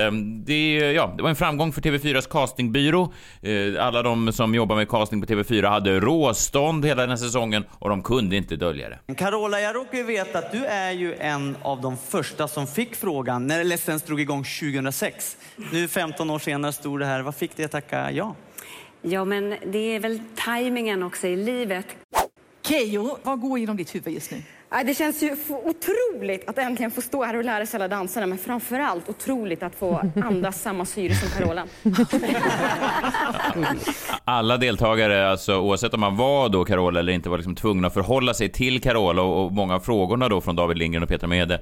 det, 0.45 0.75
ja, 0.77 1.13
det 1.17 1.23
var 1.23 1.29
en 1.29 1.35
framgång 1.35 1.71
för 1.73 1.81
TV4s 1.81 2.29
castingbyrå. 2.29 3.13
Eh, 3.41 3.85
alla 3.85 4.03
de 4.03 4.33
som 4.33 4.55
jobbar 4.55 4.75
med 4.75 4.89
casting 4.89 5.21
på 5.21 5.27
TV4 5.27 5.69
hade 5.69 5.99
råstånd 5.99 6.85
hela 6.85 7.01
den 7.01 7.09
här 7.09 7.17
säsongen 7.17 7.63
och 7.79 7.89
de 7.89 8.03
kunde 8.03 8.35
inte 8.35 8.55
dölja 8.55 8.89
det. 8.89 9.15
Carola, 9.15 9.59
jag 9.61 9.75
råkar 9.75 9.97
ju 9.97 10.03
veta 10.03 10.39
att 10.39 10.51
du 10.51 10.65
är 10.65 10.91
ju 10.91 11.13
en 11.15 11.57
av 11.61 11.81
de 11.81 11.97
första 11.97 12.47
som 12.47 12.67
fick 12.67 12.95
frågan 12.95 13.47
när 13.47 13.63
Let's 13.63 13.87
Dance 13.87 14.05
drog 14.07 14.21
igång 14.21 14.43
2006. 14.43 15.37
Nu 15.71 15.87
15 15.87 16.29
år 16.29 16.39
senare 16.39 16.73
stod 16.73 16.99
det 16.99 17.05
här. 17.05 17.21
Vad 17.21 17.35
fick 17.35 17.55
dig 17.55 17.65
att 17.65 17.71
tacka 17.71 18.11
ja? 18.11 18.35
Ja, 19.01 19.25
men 19.25 19.55
det 19.65 19.95
är 19.95 19.99
väl 19.99 20.19
tajmingen 20.35 21.03
också 21.03 21.27
i 21.27 21.35
livet. 21.35 21.85
Keyyo, 22.67 23.17
vad 23.23 23.39
går 23.41 23.59
genom 23.59 23.77
ditt 23.77 23.95
huvud 23.95 24.13
just 24.13 24.31
nu? 24.31 24.41
Det 24.83 24.97
känns 24.97 25.23
ju 25.23 25.35
otroligt 25.49 26.49
att 26.49 26.57
äntligen 26.57 26.91
få 26.91 27.01
stå 27.01 27.23
här 27.23 27.35
och 27.35 27.43
lära 27.43 27.65
sig 27.65 27.77
alla 27.77 27.87
danserna, 27.87 28.25
men 28.25 28.37
framför 28.37 28.79
allt 28.79 29.09
otroligt 29.09 29.63
att 29.63 29.75
få 29.75 30.11
andas 30.23 30.61
samma 30.61 30.85
syre 30.85 31.15
som 31.15 31.29
Carola. 31.29 31.65
Alla 34.23 34.57
deltagare, 34.57 35.29
alltså 35.29 35.59
oavsett 35.59 35.93
om 35.93 35.99
man 35.99 36.17
var 36.17 36.49
då 36.49 36.65
Carola 36.65 36.99
eller 36.99 37.13
inte, 37.13 37.29
var 37.29 37.37
liksom 37.37 37.55
tvungna 37.55 37.87
att 37.87 37.93
förhålla 37.93 38.33
sig 38.33 38.49
till 38.49 38.81
Carola 38.81 39.21
och, 39.21 39.45
och 39.45 39.51
många 39.51 39.75
av 39.75 39.79
frågorna 39.79 40.29
då 40.29 40.41
från 40.41 40.55
David 40.55 40.77
Lindgren 40.77 41.03
och 41.03 41.09
Petra 41.09 41.27
Mede 41.27 41.61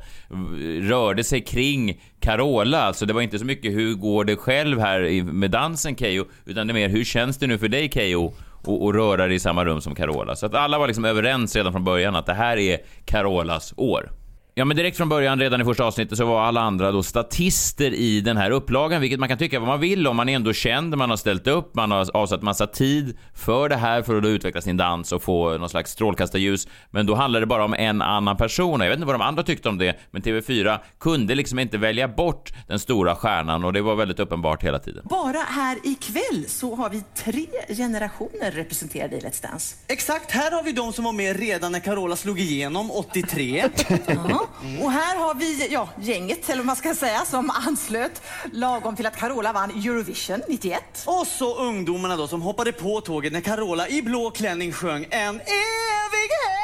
rörde 0.82 1.24
sig 1.24 1.42
kring 1.42 2.02
Carola. 2.20 2.82
Alltså 2.82 3.06
det 3.06 3.14
var 3.14 3.22
inte 3.22 3.40
så 3.40 3.46
mycket 3.46 3.74
hur 3.74 3.94
går 3.94 4.26
det 4.26 4.36
själv 4.36 4.80
här 4.80 5.24
med 5.24 5.52
dansen 5.52 5.96
Keyyo, 5.96 6.26
utan 6.46 6.68
det 6.68 6.72
är 6.72 6.74
mer 6.74 6.90
hur 6.90 7.04
känns 7.04 7.38
det 7.38 7.48
nu 7.48 7.58
för 7.58 7.68
dig 7.68 7.92
Keyyo? 7.92 8.34
Och, 8.66 8.84
och 8.84 8.94
röra 8.94 9.28
dig 9.28 9.36
i 9.36 9.40
samma 9.40 9.66
rum 9.66 9.82
som 9.82 9.96
Carola. 9.96 10.36
Så 10.36 10.46
att 10.46 10.54
alla 10.54 10.80
var 10.80 10.88
liksom 10.88 11.06
överens 11.06 11.56
redan 11.56 11.72
från 11.72 11.84
början 11.84 12.16
att 12.16 12.26
det 12.26 12.34
här 12.34 12.58
är 12.58 12.80
Carolas 13.06 13.74
år. 13.78 14.12
Ja, 14.56 14.66
men 14.66 14.78
direkt 14.78 14.98
från 14.98 15.10
början, 15.10 15.40
redan 15.40 15.62
i 15.62 15.64
första 15.64 15.84
avsnittet, 15.84 16.18
så 16.18 16.26
var 16.26 16.42
alla 16.42 16.62
andra 16.62 16.92
då 16.92 17.04
statister 17.04 17.94
i 17.94 18.22
den 18.22 18.38
här 18.38 18.52
upplagan, 18.52 19.02
vilket 19.02 19.20
man 19.20 19.30
kan 19.30 19.38
tycka 19.38 19.60
vad 19.60 19.68
man 19.68 19.80
vill 19.80 20.08
om. 20.08 20.16
Man 20.16 20.30
är 20.30 20.36
ändå 20.36 20.54
känd, 20.54 20.98
man 20.98 21.10
har 21.10 21.18
ställt 21.18 21.48
upp, 21.48 21.76
man 21.76 21.92
har 21.92 22.18
avsatt 22.18 22.42
massa 22.42 22.68
tid 22.68 23.18
för 23.34 23.70
det 23.70 23.76
här 23.76 24.02
för 24.02 24.16
att 24.18 24.24
då 24.24 24.30
utveckla 24.30 24.62
sin 24.62 24.78
dans 24.78 25.12
och 25.12 25.24
få 25.24 25.58
någon 25.58 25.70
slags 25.70 25.92
strålkastarljus. 25.92 26.68
Men 26.92 27.06
då 27.06 27.16
handlar 27.16 27.40
det 27.40 27.46
bara 27.46 27.66
om 27.66 27.74
en 27.74 28.02
annan 28.02 28.38
person. 28.38 28.82
Jag 28.82 28.90
vet 28.90 28.96
inte 28.98 29.06
vad 29.06 29.16
de 29.16 29.22
andra 29.22 29.44
tyckte 29.44 29.70
om 29.70 29.78
det, 29.78 30.00
men 30.12 30.22
TV4 30.22 30.80
kunde 31.00 31.36
liksom 31.36 31.60
inte 31.60 31.78
välja 31.78 32.08
bort 32.08 32.54
den 32.68 32.80
stora 32.80 33.16
stjärnan 33.16 33.66
och 33.66 33.74
det 33.74 33.82
var 33.82 33.96
väldigt 33.96 34.20
uppenbart 34.20 34.64
hela 34.64 34.80
tiden. 34.80 35.04
Bara 35.10 35.38
här 35.38 35.78
ikväll 35.84 36.46
så 36.48 36.76
har 36.76 36.90
vi 36.90 37.04
tre 37.16 37.46
generationer 37.68 38.52
representerade 38.52 39.16
i 39.16 39.20
Let's 39.20 39.42
Dance. 39.50 39.76
Exakt, 39.88 40.32
här 40.32 40.52
har 40.52 40.64
vi 40.64 40.72
de 40.72 40.94
som 40.94 41.04
var 41.04 41.14
med 41.14 41.40
redan 41.40 41.72
när 41.72 41.80
Carola 41.80 42.16
slog 42.16 42.40
igenom 42.40 42.92
83. 42.92 43.64
Och 44.84 44.92
här 44.92 45.16
har 45.16 45.36
vi 45.36 45.68
ja, 45.72 45.90
gänget, 46.02 46.50
eller 46.50 46.58
vad 46.58 46.66
man 46.66 46.76
ska 46.76 46.96
säga, 46.96 47.26
som 47.26 47.50
anslöt 47.50 48.22
lagom 48.52 48.96
till 48.96 49.06
att 49.06 49.18
Carola 49.18 49.54
vann 49.54 49.70
Eurovision 49.70 50.42
91. 50.50 50.84
Och 51.06 51.28
så 51.28 51.56
ungdomarna 51.56 52.16
då 52.16 52.28
som 52.28 52.42
hoppade 52.42 52.72
på 52.72 53.02
tåget 53.02 53.34
när 53.34 53.42
Carola 53.42 53.88
i 53.88 54.02
blå 54.02 54.32
klänning 54.32 54.72
sjöng 54.72 55.08
En 55.10 55.36
evighet 55.36 56.64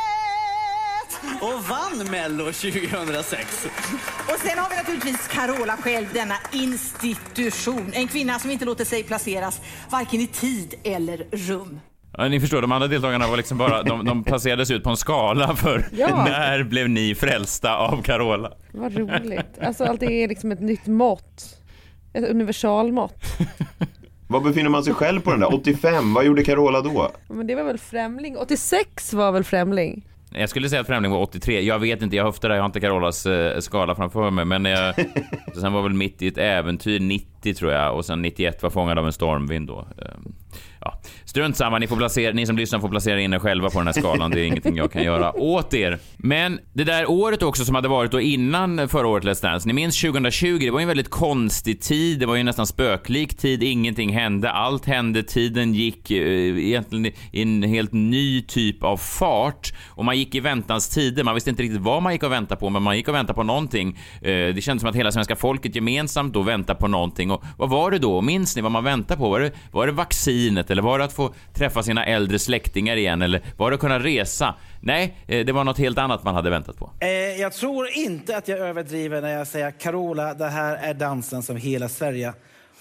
och 1.41 1.63
vann 1.63 2.11
Mello 2.11 2.45
2006. 2.45 3.67
Och 4.27 4.39
sen 4.43 4.57
har 4.57 4.69
vi 4.69 4.75
naturligtvis 4.75 5.27
Carola 5.27 5.77
själv, 5.77 6.07
denna 6.13 6.35
institution. 6.51 7.91
En 7.93 8.07
kvinna 8.07 8.39
som 8.39 8.51
inte 8.51 8.65
låter 8.65 8.85
sig 8.85 9.03
placeras 9.03 9.59
varken 9.89 10.21
i 10.21 10.27
tid 10.27 10.73
eller 10.83 11.17
rum. 11.31 11.79
Ja, 12.19 12.27
ni 12.27 12.39
förstår, 12.39 12.61
de 12.61 12.71
andra 12.71 12.87
deltagarna 12.87 13.27
var 13.27 13.37
liksom 13.37 13.57
bara, 13.57 13.83
de, 13.83 14.05
de 14.05 14.23
placerades 14.23 14.71
ut 14.71 14.83
på 14.83 14.89
en 14.89 14.97
skala 14.97 15.55
för 15.55 15.85
Ja. 15.91 16.25
när 16.25 16.63
blev 16.63 16.89
ni 16.89 17.15
frälsta 17.15 17.77
av 17.77 18.01
Carola? 18.01 18.51
Vad 18.71 18.97
roligt. 18.97 19.59
Alltså 19.61 19.83
allt 19.83 20.03
är 20.03 20.27
liksom 20.27 20.51
ett 20.51 20.61
nytt 20.61 20.87
mått. 20.87 21.43
Ett 22.13 22.29
universalmått. 22.29 23.23
Var 24.27 24.39
befinner 24.41 24.69
man 24.69 24.83
sig 24.83 24.93
själv 24.93 25.21
på 25.21 25.31
den 25.31 25.39
där? 25.39 25.53
85, 25.53 26.13
vad 26.13 26.25
gjorde 26.25 26.43
Carola 26.43 26.81
då? 26.81 27.11
Men 27.27 27.47
det 27.47 27.55
var 27.55 27.63
väl 27.63 27.77
Främling? 27.77 28.37
86 28.37 29.13
var 29.13 29.31
väl 29.31 29.43
Främling? 29.43 30.05
Jag 30.31 30.49
skulle 30.49 30.69
säga 30.69 30.81
att 30.81 30.87
Främling 30.87 31.11
var 31.11 31.19
83. 31.19 31.61
Jag 31.61 31.79
vet 31.79 32.01
inte, 32.01 32.15
jag 32.15 32.23
höftar 32.23 32.49
där, 32.49 32.55
jag 32.55 32.63
har 32.63 32.65
inte 32.65 32.79
Carolas 32.79 33.25
eh, 33.25 33.59
skala 33.59 33.95
framför 33.95 34.29
mig. 34.31 34.45
Men 34.45 34.65
jag, 34.65 34.95
sen 35.55 35.73
var 35.73 35.81
väl 35.81 35.93
mitt 35.93 36.21
i 36.21 36.27
ett 36.27 36.37
äventyr 36.37 36.99
90 36.99 37.53
tror 37.53 37.71
jag 37.71 37.95
och 37.95 38.05
sen 38.05 38.21
91 38.21 38.63
var 38.63 38.69
fångad 38.69 38.99
av 38.99 39.05
en 39.05 39.13
stormvind 39.13 39.67
då. 39.67 39.87
Ja, 40.81 41.01
strunt 41.25 41.57
samma, 41.57 41.79
ni, 41.79 41.87
får 41.87 41.95
placera, 41.95 42.33
ni 42.33 42.45
som 42.45 42.57
lyssnar 42.57 42.79
får 42.79 42.89
placera 42.89 43.21
in 43.21 43.33
er 43.33 43.39
själva 43.39 43.69
på 43.69 43.77
den 43.77 43.87
här 43.87 43.93
skalan. 43.93 44.31
Det 44.31 44.41
är 44.41 44.45
ingenting 44.45 44.75
jag 44.75 44.91
kan 44.91 45.03
göra 45.03 45.33
åt 45.33 45.73
er. 45.73 45.99
Men 46.17 46.59
det 46.73 46.83
där 46.83 47.09
året 47.09 47.43
också 47.43 47.65
som 47.65 47.75
hade 47.75 47.87
varit 47.87 48.11
då 48.11 48.21
innan 48.21 48.89
förra 48.89 49.07
året 49.07 49.23
Let's 49.23 49.41
Dance. 49.41 49.67
Ni 49.67 49.73
minns 49.73 50.01
2020, 50.01 50.57
det 50.59 50.71
var 50.71 50.79
ju 50.79 50.81
en 50.81 50.87
väldigt 50.87 51.09
konstig 51.09 51.81
tid. 51.81 52.19
Det 52.19 52.25
var 52.25 52.35
ju 52.35 52.43
nästan 52.43 52.67
spöklik 52.67 53.37
tid. 53.37 53.63
Ingenting 53.63 54.13
hände. 54.13 54.51
Allt 54.51 54.85
hände. 54.85 55.23
Tiden 55.23 55.73
gick 55.73 56.11
eh, 56.11 56.57
egentligen 56.57 57.05
i 57.31 57.41
en 57.41 57.63
helt 57.63 57.93
ny 57.93 58.41
typ 58.41 58.83
av 58.83 58.97
fart. 58.97 59.73
Och 59.87 60.05
man 60.05 60.17
gick 60.17 60.35
i 60.35 60.39
väntans 60.39 60.89
tider. 60.89 61.23
Man 61.23 61.35
visste 61.35 61.49
inte 61.49 61.63
riktigt 61.63 61.81
vad 61.81 62.03
man 62.03 62.13
gick 62.13 62.23
och 62.23 62.31
väntade 62.31 62.59
på, 62.59 62.69
men 62.69 62.83
man 62.83 62.97
gick 62.97 63.07
och 63.07 63.15
väntade 63.15 63.35
på 63.35 63.43
någonting. 63.43 63.99
Eh, 64.21 64.31
det 64.31 64.63
kändes 64.63 64.81
som 64.81 64.89
att 64.89 64.95
hela 64.95 65.11
svenska 65.11 65.35
folket 65.35 65.75
gemensamt 65.75 66.33
då 66.33 66.41
väntade 66.41 66.79
på 66.79 66.87
någonting. 66.87 67.31
Och 67.31 67.43
vad 67.57 67.69
var 67.69 67.91
det 67.91 67.99
då? 67.99 68.21
Minns 68.21 68.55
ni 68.55 68.61
vad 68.61 68.71
man 68.71 68.83
väntade 68.83 69.17
på? 69.17 69.29
Var 69.29 69.39
det, 69.39 69.51
var 69.71 69.87
det 69.87 69.93
vaccinet? 70.39 70.71
Eller 70.71 70.81
var 70.81 70.99
det 70.99 71.05
att 71.05 71.13
få 71.13 71.33
träffa 71.53 71.83
sina 71.83 72.05
äldre 72.05 72.39
släktingar 72.39 72.95
igen? 72.95 73.21
Eller 73.21 73.41
var 73.57 73.71
det 73.71 73.75
att 73.75 73.81
kunna 73.81 73.99
resa? 73.99 74.55
Nej, 74.81 75.17
eh, 75.27 75.45
det 75.45 75.51
var 75.51 75.63
något 75.63 75.77
helt 75.77 75.97
annat 75.97 76.23
man 76.23 76.35
hade 76.35 76.49
väntat 76.49 76.77
på. 76.77 76.91
Eh, 76.99 77.09
jag 77.41 77.53
tror 77.53 77.87
inte 77.95 78.37
att 78.37 78.47
jag 78.47 78.59
överdriver 78.59 79.21
när 79.21 79.37
jag 79.37 79.47
säger 79.47 79.71
Carola, 79.71 80.33
det 80.33 80.49
här 80.49 80.75
är 80.75 80.93
dansen 80.93 81.43
som 81.43 81.55
hela 81.55 81.89
Sverige 81.89 82.33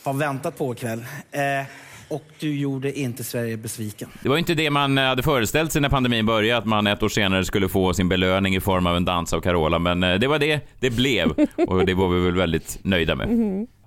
har 0.05 0.15
väntat 0.15 0.59
på 0.59 0.73
ikväll. 0.73 1.05
Eh, 1.31 1.67
och 2.09 2.25
du 2.38 2.59
gjorde 2.59 2.99
inte 2.99 3.25
Sverige 3.25 3.57
besviken. 3.57 4.09
Det 4.23 4.29
var 4.29 4.38
inte 4.38 4.55
det 4.55 4.71
man 4.71 4.99
eh, 4.99 5.05
hade 5.05 5.23
föreställt 5.23 5.73
sig 5.73 5.83
när 5.83 5.88
pandemin 5.88 6.27
började, 6.27 6.59
att 6.59 6.65
man 6.65 6.87
ett 6.87 7.03
år 7.03 7.09
senare 7.09 7.45
skulle 7.45 7.69
få 7.69 7.95
sin 7.95 8.09
belöning 8.09 8.57
i 8.57 8.61
form 8.61 8.87
av 8.87 8.97
en 8.97 9.05
dans 9.05 9.33
av 9.33 9.41
Carola, 9.41 9.79
men 9.79 10.03
eh, 10.03 10.15
det 10.15 10.27
var 10.27 10.38
det 10.38 10.61
det 10.81 10.91
blev 10.91 11.31
och 11.69 11.87
det 11.87 11.95
var 11.95 12.09
vi 12.09 12.21
väl 12.21 12.35
väldigt 12.35 12.79
nöjda 12.83 13.15
med. 13.15 13.29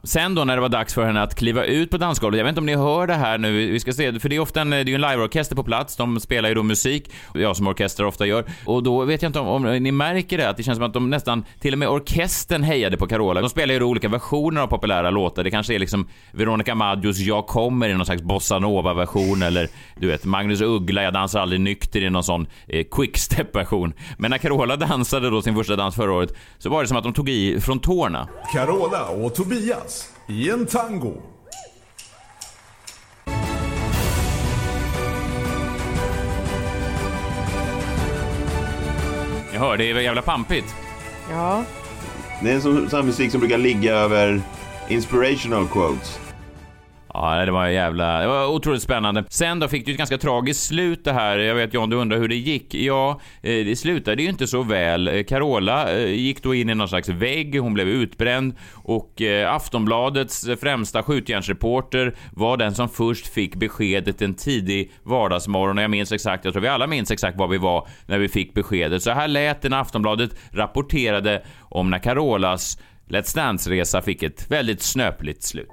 Sen 0.04 0.36
då 0.36 0.44
när 0.44 0.56
det 0.56 0.62
var 0.62 0.70
dags 0.70 0.94
för 0.94 1.06
henne 1.06 1.22
att 1.22 1.36
kliva 1.36 1.66
ut 1.66 1.92
på 1.92 1.98
dansgolvet, 1.98 2.38
jag 2.38 2.46
vet 2.46 2.52
inte 2.52 2.60
om 2.60 2.66
ni 2.66 2.76
hör 2.76 3.08
det 3.08 3.14
här 3.14 3.38
nu, 3.38 3.72
vi 3.72 3.80
ska 3.80 3.94
se, 3.94 4.20
för 4.20 4.30
det 4.30 4.36
är 4.36 4.40
ofta 4.40 4.62
en, 4.62 4.70
det 4.70 4.78
är 4.78 4.90
en 4.90 5.02
liveorkester 5.02 5.56
på 5.56 5.64
plats, 5.64 5.96
de 5.96 6.20
spelar 6.20 6.50
ju 6.50 6.56
då 6.56 6.64
musik, 6.64 7.12
ja 7.34 7.54
som 7.54 7.68
orkester 7.68 8.06
ofta 8.06 8.26
gör, 8.26 8.46
och 8.66 8.84
då 8.84 9.06
vet 9.06 9.22
jag 9.22 9.30
inte 9.30 9.40
om, 9.40 9.48
om 9.48 9.64
ni 9.64 9.92
märker 9.92 10.38
det, 10.38 10.50
att 10.50 10.58
det 10.58 10.64
känns 10.64 10.78
som 10.78 10.86
att 10.86 10.94
de 10.94 11.10
nästan, 11.10 11.46
till 11.60 11.74
och 11.74 11.80
med 11.80 11.90
orkestern 11.90 12.64
hejade 12.64 12.98
på 12.98 13.08
Carola. 13.08 13.42
De 13.42 13.50
spelar 13.50 13.74
ju 13.74 13.80
då 13.80 13.86
olika 13.86 14.10
versioner 14.10 14.62
av 14.62 14.68
populära 14.68 15.10
låtar, 15.10 15.44
det 15.44 15.52
kanske 15.52 15.76
är 15.76 15.80
liksom 15.80 16.08
Veronica 16.32 16.76
Maggios 16.76 17.20
Jag 17.20 17.48
kommer 17.48 17.90
i 17.90 17.94
någon 17.94 18.06
slags 18.06 18.22
bossanova-version 18.22 19.44
eller 19.44 19.68
du 20.00 20.08
vet, 20.08 20.26
Magnus 20.26 20.62
Uggla, 20.62 21.04
Jag 21.04 21.14
dansar 21.14 21.40
aldrig 21.40 21.62
nykter 21.62 22.04
i 22.04 22.10
någon 22.10 22.24
sån 22.24 22.48
eh, 22.68 22.86
quickstep-version. 22.92 23.94
Men 24.18 24.32
när 24.32 24.38
Carola 24.38 24.76
dansade 24.76 25.30
då 25.30 25.42
sin 25.42 25.56
första 25.56 25.76
dans 25.76 25.96
förra 25.96 26.14
året, 26.14 26.34
så 26.58 26.70
var 26.70 26.82
det 26.82 26.88
som 26.88 26.98
att 26.98 27.04
de 27.04 27.14
tog 27.14 27.30
i 27.30 27.60
från 27.62 27.80
tårna. 27.80 28.28
Carola 28.54 29.06
och 29.06 29.36
Tobias 29.36 29.91
i 30.28 30.50
en 30.50 30.66
tango. 30.66 31.14
Jag 39.54 39.60
hör, 39.60 39.78
det 39.78 39.92
är 39.92 40.00
jävla 40.00 40.22
pampigt. 40.22 40.76
Ja. 41.32 41.64
Det 42.44 42.50
är 42.50 42.56
en 42.56 42.62
sån, 42.62 42.90
sån 42.90 43.06
musik 43.06 43.32
som 43.32 43.40
brukar 43.40 43.58
ligga 43.58 43.96
över 43.96 44.42
inspirational 44.90 45.68
quotes. 45.68 46.31
Ja, 47.14 47.46
det 47.46 47.52
var 47.52 47.68
jävla... 47.68 48.20
Det 48.20 48.28
var 48.28 48.48
otroligt 48.48 48.82
spännande. 48.82 49.24
Sen 49.30 49.60
då 49.60 49.68
fick 49.68 49.86
det 49.86 49.92
ju 49.92 49.94
ett 49.94 49.98
ganska 49.98 50.18
tragiskt 50.18 50.64
slut 50.64 51.04
det 51.04 51.14
här. 51.14 51.38
Jag 51.38 51.56
vet 51.56 51.74
John, 51.74 51.90
du 51.90 51.96
undrar 51.96 52.18
hur 52.18 52.28
det 52.28 52.36
gick. 52.36 52.74
Ja, 52.74 53.20
eh, 53.42 53.66
det 53.66 53.76
slutade 53.80 54.24
ju 54.24 54.30
inte 54.30 54.48
så 54.48 54.64
väl. 54.64 55.08
Eh, 55.08 55.24
Carola 55.24 55.92
eh, 55.92 56.12
gick 56.12 56.44
då 56.44 56.56
in 56.56 56.70
i 56.70 56.76
någon 56.76 56.88
slags 56.88 57.10
vägg, 57.10 57.60
hon 57.60 57.74
blev 57.74 57.88
utbränd 57.88 58.56
och 58.74 59.22
Aftonbladets 59.48 60.48
främsta 60.62 61.04
skjutjärnsreporter 61.04 62.16
var 62.32 62.58
den 62.58 62.76
som 62.76 62.90
först 62.90 63.28
fick 63.28 63.56
beskedet 63.56 64.22
en 64.22 64.34
tidig 64.34 64.92
vardagsmorgon. 65.04 65.78
Och 65.78 65.84
jag 65.84 65.92
minns 65.92 66.12
exakt, 66.12 66.46
jag 66.46 66.54
tror 66.54 66.62
vi 66.62 66.68
alla 66.68 66.88
minns 66.88 67.12
exakt 67.12 67.38
var 67.38 67.48
vi 67.48 67.58
var 67.58 67.88
när 68.06 68.20
vi 68.20 68.30
fick 68.30 68.54
beskedet. 68.54 69.04
Så 69.04 69.12
här 69.12 69.28
lät 69.28 69.62
det 69.62 69.70
när 69.70 69.82
Aftonbladet 69.82 70.36
rapporterade 70.52 71.44
om 71.60 71.90
när 71.90 72.00
Carolas 72.00 72.78
Let's 73.08 73.36
Dance-resa 73.36 74.02
fick 74.02 74.24
ett 74.24 74.52
väldigt 74.52 74.82
snöpligt 74.82 75.44
slut. 75.44 75.70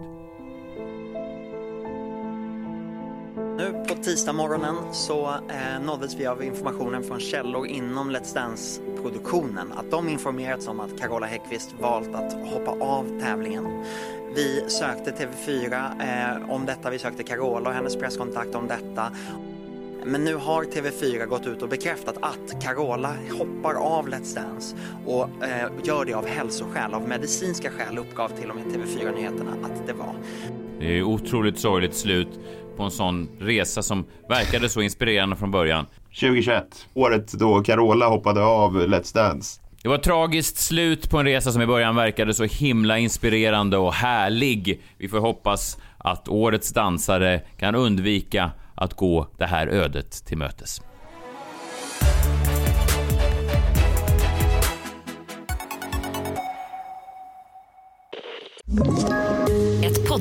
Nu 3.58 3.84
på 3.88 3.94
tisdagsmorgonen 3.94 4.74
så 4.92 5.26
eh, 5.28 5.82
nåddes 5.82 6.14
vi 6.14 6.26
av 6.26 6.42
informationen 6.42 7.02
från 7.02 7.20
källor 7.20 7.66
inom 7.66 8.10
Let's 8.10 8.34
Dance-produktionen 8.34 9.72
att 9.72 9.90
de 9.90 10.08
informerats 10.08 10.68
om 10.68 10.80
att 10.80 11.00
Carola 11.00 11.26
Häggkvist 11.26 11.74
valt 11.80 12.14
att 12.14 12.32
hoppa 12.32 12.70
av 12.84 13.20
tävlingen. 13.20 13.84
Vi 14.34 14.64
sökte 14.68 15.10
TV4 15.10 15.90
eh, 16.00 16.50
om 16.50 16.66
detta, 16.66 16.90
vi 16.90 16.98
sökte 16.98 17.22
Carola 17.22 17.68
och 17.68 17.74
hennes 17.74 17.96
presskontakt 17.96 18.54
om 18.54 18.68
detta. 18.68 19.12
Men 20.04 20.24
nu 20.24 20.34
har 20.34 20.64
TV4 20.64 21.26
gått 21.26 21.46
ut 21.46 21.62
och 21.62 21.68
bekräftat 21.68 22.16
att 22.20 22.62
Carola 22.62 23.14
hoppar 23.38 23.74
av 23.74 24.08
Let's 24.08 24.34
Dance 24.34 24.76
och 25.06 25.44
eh, 25.44 25.70
gör 25.84 26.04
det 26.04 26.14
av 26.14 26.26
hälsoskäl, 26.26 26.94
av 26.94 27.08
medicinska 27.08 27.70
skäl 27.70 27.98
uppgav 27.98 28.28
till 28.28 28.50
och 28.50 28.56
med 28.56 28.64
TV4 28.64 29.14
Nyheterna 29.14 29.52
att 29.62 29.86
det 29.86 29.92
var. 29.92 30.14
Det 30.80 30.98
är 30.98 31.02
otroligt 31.02 31.58
sorgligt 31.58 31.94
slut 31.94 32.28
på 32.78 32.84
en 32.84 32.90
sån 32.90 33.28
resa 33.40 33.82
som 33.82 34.04
verkade 34.28 34.68
så 34.68 34.80
inspirerande 34.80 35.36
från 35.36 35.50
början. 35.50 35.86
2021, 36.20 36.64
året 36.94 37.32
då 37.32 37.62
Carola 37.62 38.08
hoppade 38.08 38.44
av 38.44 38.76
Let's 38.76 39.14
Dance. 39.14 39.60
Det 39.82 39.88
var 39.88 39.96
ett 39.96 40.02
tragiskt 40.02 40.56
slut 40.58 41.10
på 41.10 41.18
en 41.18 41.26
resa 41.26 41.52
som 41.52 41.62
i 41.62 41.66
början 41.66 41.96
verkade 41.96 42.34
så 42.34 42.44
himla 42.44 42.98
inspirerande 42.98 43.76
och 43.76 43.92
härlig. 43.92 44.82
Vi 44.98 45.08
får 45.08 45.18
hoppas 45.18 45.78
att 45.98 46.28
årets 46.28 46.72
dansare 46.72 47.40
kan 47.56 47.74
undvika 47.74 48.50
att 48.74 48.94
gå 48.94 49.26
det 49.38 49.46
här 49.46 49.66
ödet 49.66 50.24
till 50.26 50.38
mötes. 50.38 50.80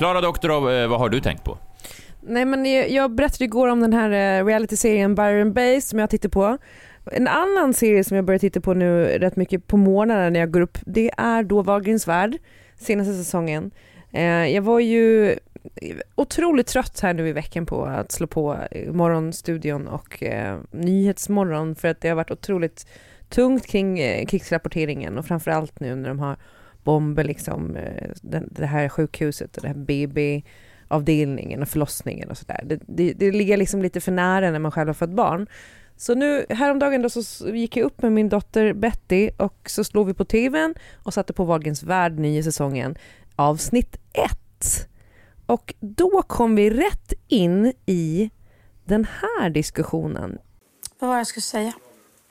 Klara 0.00 0.20
Doktorov, 0.20 0.70
eh, 0.70 0.88
vad 0.88 0.98
har 0.98 1.08
du 1.08 1.20
tänkt 1.20 1.44
på? 1.44 1.58
Nej 2.20 2.44
men 2.44 2.92
jag, 2.94 3.10
berättade 3.10 3.44
igår 3.44 3.68
om 3.68 3.80
den 3.80 3.92
här 3.92 4.10
eh, 4.10 4.44
realityserien 4.44 5.14
Byron 5.14 5.52
Bay. 5.52 5.80
som 5.80 5.98
jag 5.98 6.10
tittar 6.10 6.28
på. 6.28 6.58
En 7.12 7.28
annan 7.28 7.74
serie 7.74 8.04
som 8.04 8.16
jag 8.16 8.24
börjar 8.24 8.38
titta 8.38 8.60
på 8.60 8.74
nu 8.74 9.04
rätt 9.04 9.36
mycket 9.36 9.66
på 9.66 9.76
morgnarna 9.76 10.30
när 10.30 10.40
jag 10.40 10.50
går 10.50 10.60
upp, 10.60 10.78
det 10.86 11.10
är 11.16 11.42
då 11.42 11.62
Wahlgrens 11.62 12.08
värld, 12.08 12.38
senaste 12.78 13.14
säsongen. 13.14 13.70
Eh, 14.12 14.22
jag 14.24 14.62
var 14.62 14.80
ju 14.80 15.34
otroligt 16.14 16.66
trött 16.66 17.00
här 17.00 17.14
nu 17.14 17.28
i 17.28 17.32
veckan 17.32 17.66
på 17.66 17.84
att 17.84 18.12
slå 18.12 18.26
på 18.26 18.56
Morgonstudion 18.92 19.88
och 19.88 20.22
Nyhetsmorgon 20.70 21.74
för 21.74 21.88
att 21.88 22.00
det 22.00 22.08
har 22.08 22.16
varit 22.16 22.30
otroligt 22.30 22.86
tungt 23.28 23.66
kring 23.66 23.96
krigsrapporteringen 24.26 25.18
och 25.18 25.26
framförallt 25.26 25.80
nu 25.80 25.96
när 25.96 26.08
de 26.08 26.18
har 26.18 26.36
bomber 26.84 27.24
liksom, 27.24 27.76
eh, 27.76 28.10
det, 28.22 28.44
det 28.50 28.66
här 28.66 28.88
sjukhuset 28.88 29.56
och 29.56 29.62
det 29.62 29.68
här 29.68 29.74
BB 29.74 30.42
avdelningen 30.90 31.62
och 31.62 31.68
förlossningen 31.68 32.30
och 32.30 32.38
sådär. 32.38 32.62
Det, 32.64 32.80
det, 32.86 33.12
det 33.12 33.32
ligger 33.32 33.56
liksom 33.56 33.82
lite 33.82 34.00
för 34.00 34.12
nära 34.12 34.50
när 34.50 34.58
man 34.58 34.72
själv 34.72 34.88
har 34.88 34.94
fått 34.94 35.10
barn. 35.10 35.46
Så 35.96 36.14
nu 36.14 36.46
häromdagen 36.48 37.02
då 37.02 37.10
så 37.10 37.48
gick 37.48 37.76
jag 37.76 37.84
upp 37.84 38.02
med 38.02 38.12
min 38.12 38.28
dotter 38.28 38.72
Betty 38.72 39.30
och 39.36 39.70
så 39.70 39.84
slog 39.84 40.06
vi 40.06 40.14
på 40.14 40.24
tvn 40.24 40.74
och 41.02 41.14
satte 41.14 41.32
på 41.32 41.44
Wahlgrens 41.44 41.82
värld, 41.82 42.18
nya 42.18 42.42
säsongen, 42.42 42.98
avsnitt 43.36 43.96
ett. 44.12 44.88
Och 45.46 45.74
då 45.80 46.22
kom 46.22 46.56
vi 46.56 46.70
rätt 46.70 47.12
in 47.28 47.72
i 47.86 48.30
den 48.84 49.04
här 49.04 49.50
diskussionen. 49.50 50.38
Vad 50.98 51.08
var 51.08 51.16
det 51.16 51.20
jag 51.20 51.26
skulle 51.26 51.42
säga? 51.42 51.72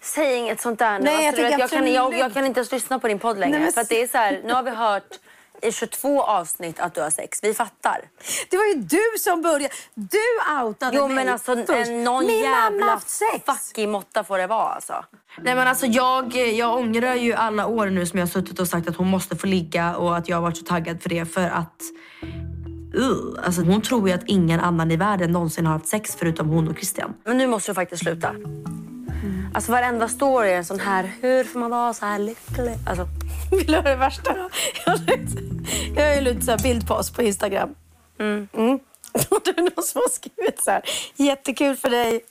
Säg 0.02 0.36
inget 0.38 0.62
sånt 0.62 0.80
där 0.80 1.00
nu. 1.00 1.06
Nej, 1.06 1.14
jag 1.16 1.28
alltså, 1.28 1.42
tänker 1.42 1.60
jag, 1.60 1.70
kan, 1.70 1.94
jag, 1.94 2.18
jag 2.18 2.34
kan 2.34 2.46
inte 2.46 2.60
ens 2.60 2.72
lyssna 2.72 3.00
på 3.00 3.08
din 3.08 3.20
podd 3.20 3.40
längre. 3.40 3.52
Nej, 3.58 3.62
men- 3.64 3.74
För 3.74 3.82
att 3.82 3.90
det 3.90 4.02
är 4.02 4.08
så 4.08 4.18
här, 4.18 4.42
nu 4.46 4.54
har 4.54 4.64
vi 4.64 4.70
hört 4.72 5.20
i 5.62 5.72
22 5.72 6.22
avsnitt 6.24 6.80
att 6.80 6.96
du 6.96 7.02
har 7.02 7.10
sex. 7.10 7.40
Vi 7.44 7.54
fattar. 7.54 8.02
Det 8.50 8.58
var 8.58 8.66
ju 8.66 8.74
du 8.74 9.02
som 9.20 9.42
började. 9.42 9.70
Du 9.94 10.20
outade 10.64 10.98
Jo 10.98 11.08
mig 11.08 11.16
men 11.16 11.30
alltså 11.30 11.56
först. 11.56 11.70
en, 11.90 12.04
någon 12.04 12.26
Min 12.26 12.42
mamma 12.50 12.58
jävla 12.72 12.86
haft 12.86 13.10
sex. 13.10 13.46
fucking 13.46 13.92
måtta 13.92 14.24
får 14.24 14.38
det 14.38 14.48
vara 14.48 14.70
alltså. 14.70 14.94
Nej 15.42 15.56
men 15.56 15.68
alltså 15.68 15.86
jag, 15.86 16.36
jag 16.36 16.76
ångrar 16.78 17.16
ju 17.16 17.34
alla 17.34 17.66
år 17.66 17.86
nu 17.86 18.06
som 18.06 18.20
jag 18.20 18.26
har 18.26 18.32
suttit 18.32 18.60
och 18.60 18.68
sagt 18.68 18.90
att 18.90 18.96
hon 18.96 19.08
måste 19.08 19.36
få 19.36 19.48
ligga 19.48 19.96
och 19.96 20.18
att 20.18 20.30
jag 20.30 20.38
har 20.38 20.42
varit 20.42 20.58
så 20.58 20.64
taggad 20.66 21.02
för 21.02 21.10
det 21.10 21.26
för 21.26 21.48
att 21.50 21.82
uh, 22.98 23.46
alltså 23.46 23.62
hon 23.62 23.82
tror 23.82 24.10
ju 24.10 24.16
att 24.16 24.24
ingen 24.26 24.60
annan 24.60 24.92
i 24.92 24.96
världen 24.96 25.32
någonsin 25.32 25.66
har 25.66 25.74
haft 25.74 25.88
sex 25.88 26.16
förutom 26.20 26.50
hon 26.50 26.68
och 26.68 26.76
Christian. 26.76 27.14
Men 27.24 27.38
nu 27.38 27.48
måste 27.48 27.72
du 27.72 27.76
faktiskt 27.76 28.04
sluta. 28.04 28.36
Alltså 29.54 29.72
varenda 29.72 30.08
story 30.08 30.50
är 30.50 30.58
en 30.58 30.66
sån 30.66 30.80
här, 30.80 31.12
hur 31.22 31.44
får 31.44 31.60
man 31.60 31.72
vara 31.72 31.94
så 31.94 32.06
här 32.06 32.20
lycklig? 32.20 32.76
Alltså, 32.88 33.08
Vill 33.52 33.68
du 33.68 33.74
höra 33.74 33.90
det 33.90 33.96
värsta 33.96 34.34
då? 34.34 34.50
Jag 35.96 36.08
har 36.08 36.16
ju 36.16 36.22
lite 36.22 36.42
så 36.42 36.52
här 36.52 36.60
bildpost 36.60 37.16
på 37.16 37.22
Instagram. 37.22 37.76
Mm. 38.20 38.48
Och 39.30 39.42
det 39.46 39.58
är 39.58 39.62
någon 39.62 39.84
som 39.84 40.02
har 40.02 40.10
skrivit 40.10 40.64
så 40.64 40.72
här. 40.72 40.82
Jättekul 41.16 41.76
för 41.76 41.90
dig, 41.90 42.22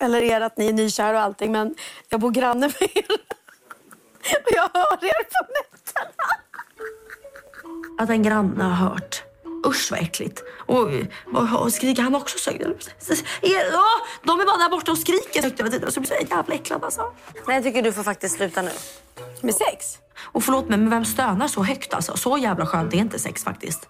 eller 0.00 0.22
er 0.22 0.40
att 0.40 0.56
ni 0.56 0.68
är 0.68 0.72
nykära 0.72 1.18
och 1.18 1.24
allting, 1.24 1.52
men 1.52 1.74
jag 2.08 2.20
bor 2.20 2.30
granne 2.30 2.66
med 2.66 2.82
er. 2.82 3.04
Och 4.44 4.50
jag 4.52 4.70
hör 4.74 5.04
er 5.04 5.24
på 5.24 5.46
nätterna. 5.52 6.34
Att 7.98 8.10
en 8.10 8.22
granne 8.22 8.64
har 8.64 8.88
hört. 8.88 9.22
Usch 9.66 9.90
vad 9.90 10.00
äckligt. 10.00 10.42
Och, 10.66 10.88
och, 11.34 11.62
och 11.62 11.72
skriker 11.72 12.02
han 12.02 12.14
också 12.14 12.38
så 12.38 12.50
Ja, 13.42 13.84
de 14.22 14.40
är 14.40 14.44
bara 14.44 14.56
där 14.56 14.70
borta 14.70 14.92
och 14.92 14.98
skriker 14.98 15.42
högt 15.42 15.60
tiden. 15.70 15.92
Så 15.92 16.00
blir 16.00 16.08
så 16.08 16.34
jävla 16.34 16.54
äcklad 16.54 16.84
alltså. 16.84 17.12
nej 17.46 17.56
jag 17.56 17.64
tycker 17.64 17.82
du 17.82 17.92
får 17.92 18.02
faktiskt 18.02 18.36
sluta 18.36 18.62
nu. 18.62 18.70
Med 19.40 19.54
sex? 19.54 19.98
Och 20.32 20.44
förlåt 20.44 20.68
mig, 20.68 20.78
men 20.78 20.90
vem 20.90 21.04
stönar 21.04 21.48
så 21.48 21.62
högt 21.62 21.94
alltså? 21.94 22.16
Så 22.16 22.38
jävla 22.38 22.66
skönt 22.66 22.94
är 22.94 22.98
inte 22.98 23.18
sex 23.18 23.44
faktiskt. 23.44 23.88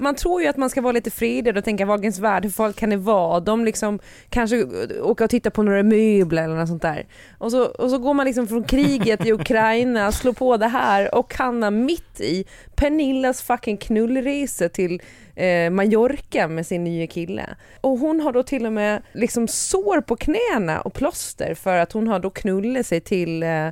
Man 0.00 0.14
tror 0.14 0.42
ju 0.42 0.48
att 0.48 0.56
man 0.56 0.70
ska 0.70 0.80
vara 0.80 0.92
lite 0.92 1.10
fredad 1.10 1.58
och 1.58 1.64
tänka 1.64 1.86
Wahlgrens 1.86 2.18
värld, 2.18 2.44
hur 2.44 2.50
farligt 2.50 2.76
kan 2.76 2.90
det 2.90 2.96
vara? 2.96 3.40
De 3.40 3.64
liksom 3.64 3.98
kanske 4.28 4.64
åker 5.00 5.24
och 5.24 5.30
tittar 5.30 5.50
på 5.50 5.62
några 5.62 5.82
möbler 5.82 6.44
eller 6.44 6.54
något 6.54 6.68
sånt 6.68 6.82
där. 6.82 7.06
Och 7.38 7.50
så, 7.50 7.64
och 7.64 7.90
så 7.90 7.98
går 7.98 8.14
man 8.14 8.26
liksom 8.26 8.46
från 8.46 8.64
kriget 8.64 9.26
i 9.26 9.32
Ukraina, 9.32 10.12
slår 10.12 10.32
på 10.32 10.56
det 10.56 10.66
här 10.66 11.14
och 11.14 11.34
hamnar 11.34 11.70
mitt 11.70 12.20
i 12.20 12.44
Pernillas 12.74 13.42
fucking 13.42 13.76
knullresa 13.76 14.68
till 14.68 15.02
eh, 15.34 15.70
Mallorca 15.70 16.48
med 16.48 16.66
sin 16.66 16.84
nya 16.84 17.06
kille. 17.06 17.56
Och 17.80 17.98
hon 17.98 18.20
har 18.20 18.32
då 18.32 18.42
till 18.42 18.66
och 18.66 18.72
med 18.72 19.02
liksom 19.12 19.48
sår 19.48 20.00
på 20.00 20.16
knäna 20.16 20.80
och 20.80 20.94
plåster 20.94 21.54
för 21.54 21.76
att 21.76 21.92
hon 21.92 22.08
har 22.08 22.18
då 22.18 22.30
knullat 22.30 22.86
sig 22.86 23.00
till 23.00 23.42
eh, 23.42 23.68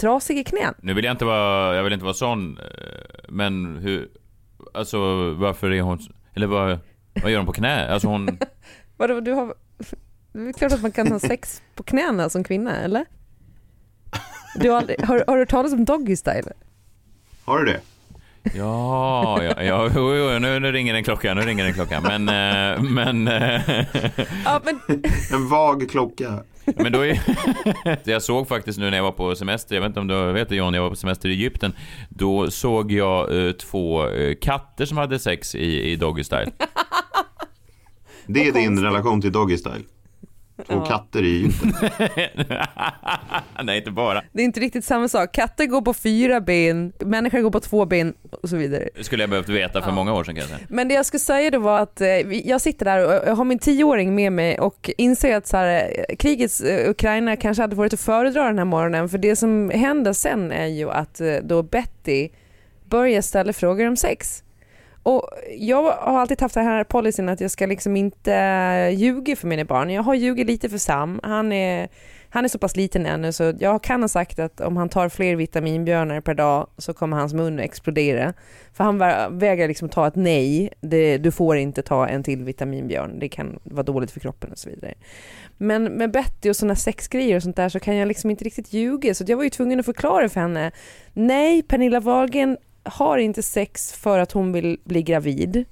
trasiga 0.00 0.44
knän. 0.44 0.74
Nu 0.82 0.94
vill 0.94 1.04
jag 1.04 1.12
inte 1.12 1.24
vara, 1.24 1.76
jag 1.76 1.84
vill 1.84 1.92
inte 1.92 2.04
vara 2.04 2.14
sån, 2.14 2.58
eh, 2.58 2.64
men 3.28 3.76
hur, 3.76 4.08
alltså 4.78 4.98
varför 5.34 5.70
är 5.70 5.82
hon, 5.82 5.98
eller 6.34 6.46
vad, 6.46 6.78
vad 7.22 7.30
gör 7.30 7.38
hon 7.38 7.46
på 7.46 7.52
knä? 7.52 7.88
Alltså 7.88 8.08
hon, 8.08 8.38
Vadå, 8.96 9.20
du 9.20 9.32
har... 9.32 9.54
Det 10.32 10.48
är 10.48 10.52
klart 10.52 10.72
att 10.72 10.82
man 10.82 10.92
kan 10.92 11.12
ha 11.12 11.18
sex 11.18 11.62
på 11.74 11.82
knäna 11.82 12.28
som 12.28 12.44
kvinna, 12.44 12.76
eller? 12.76 13.04
Du 14.54 14.70
har, 14.70 14.78
aldrig, 14.78 15.00
har, 15.00 15.24
har 15.26 15.34
du 15.34 15.40
hört 15.40 15.48
talas 15.48 15.72
om 15.72 15.84
doggy 15.84 16.16
style? 16.16 16.52
Har 17.44 17.58
du 17.58 17.64
det? 17.64 17.80
ja, 18.54 19.42
ja, 19.42 19.62
ja 19.62 19.90
jo, 19.94 20.14
jo, 20.14 20.38
nu, 20.38 20.60
nu 20.60 20.72
ringer 20.72 20.94
en 20.94 21.04
klocka, 21.04 21.34
nu 21.34 21.40
ringer 21.40 21.64
en 21.64 21.74
klocka, 21.74 22.00
men, 22.00 22.28
eh, 22.28 22.82
men, 22.82 23.28
eh, 23.28 23.60
Ja, 24.44 24.60
men... 24.64 24.80
En 25.32 25.48
vag 25.48 25.90
klocka. 25.90 26.42
Men 26.76 26.92
då 26.92 27.00
är, 27.00 27.20
jag 28.10 28.22
såg 28.22 28.48
faktiskt 28.48 28.78
nu 28.78 28.90
när 28.90 28.96
jag 28.96 29.04
var 29.04 29.12
på 29.12 29.34
semester, 29.34 29.74
jag 29.74 29.82
vet 29.82 29.88
inte 29.88 30.00
om 30.00 30.06
du 30.06 30.32
vet 30.32 30.48
det 30.48 30.56
John, 30.56 30.74
jag 30.74 30.82
var 30.82 30.90
på 30.90 30.96
semester 30.96 31.28
i 31.28 31.32
Egypten, 31.32 31.72
då 32.08 32.50
såg 32.50 32.92
jag 32.92 33.46
eh, 33.46 33.52
två 33.52 34.08
eh, 34.08 34.34
katter 34.40 34.86
som 34.86 34.96
hade 34.96 35.18
sex 35.18 35.54
i, 35.54 35.90
i 35.90 35.96
doggy 35.96 36.24
style. 36.24 36.50
Det 38.26 38.48
är 38.48 38.52
din 38.52 38.82
relation 38.82 39.20
till 39.20 39.32
Doggy 39.32 39.56
Style. 39.56 39.84
Två 40.66 40.74
Ja. 40.74 40.84
katter 40.84 41.22
i 41.24 41.36
Egypten. 41.36 41.72
Nej, 43.64 43.78
inte 43.78 43.90
bara. 43.90 44.22
Det 44.32 44.40
är 44.42 44.44
inte 44.44 44.60
riktigt 44.60 44.84
samma 44.84 45.08
sak. 45.08 45.32
Katter 45.32 45.66
går 45.66 45.82
på 45.82 45.94
fyra 45.94 46.40
ben, 46.40 46.92
människor 46.98 47.40
går 47.40 47.50
på 47.50 47.60
två 47.60 47.86
ben 47.86 48.14
och 48.42 48.48
så 48.48 48.56
vidare. 48.56 48.88
Det 48.96 49.04
skulle 49.04 49.22
jag 49.22 49.30
behövt 49.30 49.48
veta 49.48 49.82
för 49.82 49.92
många 49.92 50.14
år 50.14 50.24
sedan 50.24 50.34
kan 50.34 50.40
jag 50.40 50.48
säga. 50.50 50.66
Men 50.68 50.88
det 50.88 50.94
jag 50.94 51.06
skulle 51.06 51.20
säga 51.20 51.50
då 51.50 51.58
var 51.58 51.78
att 51.80 52.00
eh, 52.00 52.08
jag 52.48 52.60
sitter 52.60 52.84
där 52.84 53.06
och 53.06 53.28
jag 53.28 53.34
har 53.36 53.44
min 53.44 53.58
tioåring 53.58 54.14
med 54.14 54.32
mig 54.32 54.58
och 54.58 54.90
inser 54.98 55.36
att 55.36 55.46
så 55.46 55.56
här, 55.56 55.92
eh, 56.08 56.16
krigets 56.16 56.60
eh, 56.60 56.90
Ukraina 56.90 57.36
kanske 57.36 57.62
hade 57.62 57.76
varit 57.76 57.92
att 57.94 58.00
föredra 58.00 58.44
den 58.44 58.58
här 58.58 58.64
morgonen 58.64 59.08
för 59.08 59.18
det 59.18 59.36
som 59.36 59.70
händer 59.70 60.12
sen 60.12 60.52
är 60.52 60.66
ju 60.66 60.90
att 60.90 61.20
då 61.42 61.62
Betty 61.62 62.28
börjar 62.84 63.22
ställa 63.22 63.52
frågor 63.52 63.88
om 63.88 63.96
sex. 63.96 64.42
Och 65.08 65.30
jag 65.58 65.82
har 65.82 66.20
alltid 66.20 66.40
haft 66.40 66.54
den 66.54 66.64
här 66.64 66.84
policyn 66.84 67.28
att 67.28 67.40
jag 67.40 67.50
ska 67.50 67.66
liksom 67.66 67.96
inte 67.96 68.34
eh, 68.34 68.90
ljuga 68.90 69.36
för 69.36 69.46
mina 69.46 69.64
barn. 69.64 69.90
Jag 69.90 70.02
har 70.02 70.14
ljugit 70.14 70.46
lite 70.46 70.68
för 70.68 70.78
Sam. 70.78 71.20
Han 71.22 71.52
är, 71.52 71.88
han 72.30 72.44
är 72.44 72.48
så 72.48 72.58
pass 72.58 72.76
liten 72.76 73.06
ännu 73.06 73.32
så 73.32 73.54
jag 73.60 73.82
kan 73.82 74.02
ha 74.02 74.08
sagt 74.08 74.38
att 74.38 74.60
om 74.60 74.76
han 74.76 74.88
tar 74.88 75.08
fler 75.08 75.36
vitaminbjörnar 75.36 76.20
per 76.20 76.34
dag 76.34 76.66
så 76.78 76.94
kommer 76.94 77.16
hans 77.16 77.34
mun 77.34 77.58
att 77.58 77.64
explodera. 77.64 78.34
För 78.72 78.84
han 78.84 78.98
vägrar 79.38 79.68
liksom 79.68 79.88
ta 79.88 80.06
ett 80.06 80.16
nej. 80.16 80.70
Det, 80.80 81.18
du 81.18 81.30
får 81.30 81.56
inte 81.56 81.82
ta 81.82 82.08
en 82.08 82.22
till 82.22 82.44
vitaminbjörn. 82.44 83.18
Det 83.18 83.28
kan 83.28 83.58
vara 83.62 83.82
dåligt 83.82 84.10
för 84.10 84.20
kroppen 84.20 84.52
och 84.52 84.58
så 84.58 84.70
vidare. 84.70 84.94
Men 85.56 85.84
med 85.84 86.10
Betty 86.10 86.50
och 86.50 86.56
sådana 86.56 86.76
sexgrejer 86.76 87.36
och 87.36 87.42
sånt 87.42 87.56
där 87.56 87.68
så 87.68 87.80
kan 87.80 87.96
jag 87.96 88.08
liksom 88.08 88.30
inte 88.30 88.44
riktigt 88.44 88.72
ljuga. 88.72 89.14
Så 89.14 89.24
jag 89.26 89.36
var 89.36 89.44
ju 89.44 89.50
tvungen 89.50 89.80
att 89.80 89.86
förklara 89.86 90.28
för 90.28 90.40
henne. 90.40 90.72
Nej, 91.12 91.62
Pernilla 91.62 92.00
Wahlgren 92.00 92.56
har 92.82 93.18
inte 93.18 93.42
sex 93.42 93.92
för 93.92 94.18
att 94.18 94.32
hon 94.32 94.52
vill 94.52 94.80
bli 94.84 95.02
gravid. 95.02 95.64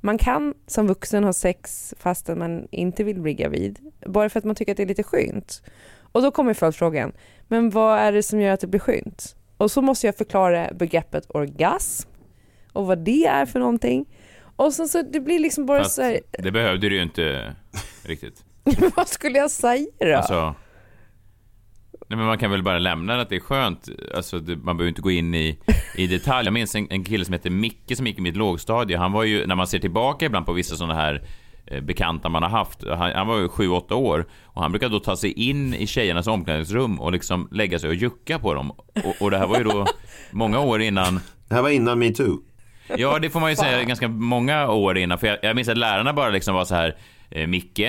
Man 0.00 0.18
kan 0.18 0.54
som 0.66 0.86
vuxen 0.86 1.24
ha 1.24 1.32
sex 1.32 1.94
fast 1.98 2.28
att 2.28 2.38
man 2.38 2.68
inte 2.70 3.04
vill 3.04 3.20
bli 3.20 3.34
gravid. 3.34 3.78
Bara 4.06 4.28
för 4.28 4.38
att 4.38 4.44
man 4.44 4.54
tycker 4.54 4.72
att 4.72 4.76
det 4.76 4.82
är 4.82 4.86
lite 4.86 5.02
skönt. 5.02 5.62
Och 6.12 6.22
då 6.22 6.30
kommer 6.30 6.54
följdfrågan. 6.54 7.12
Men 7.48 7.70
vad 7.70 7.98
är 7.98 8.12
det 8.12 8.22
som 8.22 8.40
gör 8.40 8.52
att 8.52 8.60
det 8.60 8.66
blir 8.66 8.80
skönt? 8.80 9.36
Och 9.56 9.70
så 9.70 9.82
måste 9.82 10.06
jag 10.06 10.16
förklara 10.16 10.70
begreppet 10.74 11.26
orgasm 11.28 12.08
och 12.72 12.86
vad 12.86 12.98
det 12.98 13.26
är 13.26 13.46
för 13.46 13.58
någonting. 13.58 14.06
Och 14.56 14.72
sen 14.72 14.88
så 14.88 15.02
det 15.02 15.20
blir 15.20 15.38
liksom 15.38 15.66
bara 15.66 15.82
Fast 15.82 15.94
så 15.94 16.02
här, 16.02 16.20
det 16.38 16.50
behövde 16.50 16.88
du 16.88 16.96
ju 16.96 17.02
inte 17.02 17.54
riktigt. 18.04 18.44
vad 18.96 19.08
skulle 19.08 19.38
jag 19.38 19.50
säga 19.50 19.86
då? 19.98 20.16
Alltså, 20.16 20.54
nej 22.08 22.16
men 22.16 22.26
man 22.26 22.38
kan 22.38 22.50
väl 22.50 22.62
bara 22.62 22.78
lämna 22.78 23.20
att 23.20 23.28
det 23.28 23.36
är 23.36 23.40
skönt. 23.40 23.88
Alltså, 24.14 24.38
det, 24.38 24.56
man 24.56 24.76
behöver 24.76 24.88
inte 24.88 25.02
gå 25.02 25.10
in 25.10 25.34
i, 25.34 25.58
i 25.96 26.06
detalj. 26.06 26.46
Jag 26.46 26.52
minns 26.52 26.74
en, 26.74 26.86
en 26.90 27.04
kille 27.04 27.24
som 27.24 27.32
heter 27.32 27.50
Micke 27.50 27.96
som 27.96 28.06
gick 28.06 28.18
i 28.18 28.20
mitt 28.20 28.36
lågstadie. 28.36 28.96
Han 28.96 29.12
var 29.12 29.24
ju, 29.24 29.46
när 29.46 29.54
man 29.54 29.66
ser 29.66 29.78
tillbaka 29.78 30.26
ibland 30.26 30.46
på 30.46 30.52
vissa 30.52 30.76
sådana 30.76 30.94
här 30.94 31.22
eh, 31.66 31.80
bekanta 31.80 32.28
man 32.28 32.42
har 32.42 32.50
haft. 32.50 32.84
Han, 32.88 33.12
han 33.12 33.26
var 33.26 33.38
ju 33.38 33.46
7-8 33.46 33.92
år 33.92 34.26
och 34.44 34.62
han 34.62 34.72
brukade 34.72 34.94
då 34.94 35.00
ta 35.00 35.16
sig 35.16 35.32
in 35.32 35.74
i 35.74 35.86
tjejernas 35.86 36.26
omklädningsrum 36.26 37.00
och 37.00 37.12
liksom 37.12 37.48
lägga 37.50 37.78
sig 37.78 37.88
och 37.88 37.94
jucka 37.94 38.38
på 38.38 38.54
dem. 38.54 38.70
Och, 38.70 39.14
och 39.20 39.30
det 39.30 39.38
här 39.38 39.46
var 39.46 39.58
ju 39.58 39.64
då 39.64 39.86
många 40.30 40.60
år 40.60 40.82
innan... 40.82 41.20
Det 41.48 41.54
här 41.54 41.62
var 41.62 41.70
innan 41.70 41.98
metoo. 41.98 42.38
Ja, 42.96 43.18
det 43.18 43.30
får 43.30 43.40
man 43.40 43.50
ju 43.50 43.56
säga 43.56 43.84
ganska 43.84 44.08
många 44.08 44.68
år 44.70 44.98
innan. 44.98 45.18
För 45.18 45.26
jag, 45.26 45.38
jag 45.42 45.56
minns 45.56 45.68
att 45.68 45.78
lärarna 45.78 46.12
bara 46.12 46.30
liksom 46.30 46.54
var 46.54 46.64
så 46.64 46.74
här, 46.74 46.96
eh, 47.30 47.46
Micke, 47.46 47.80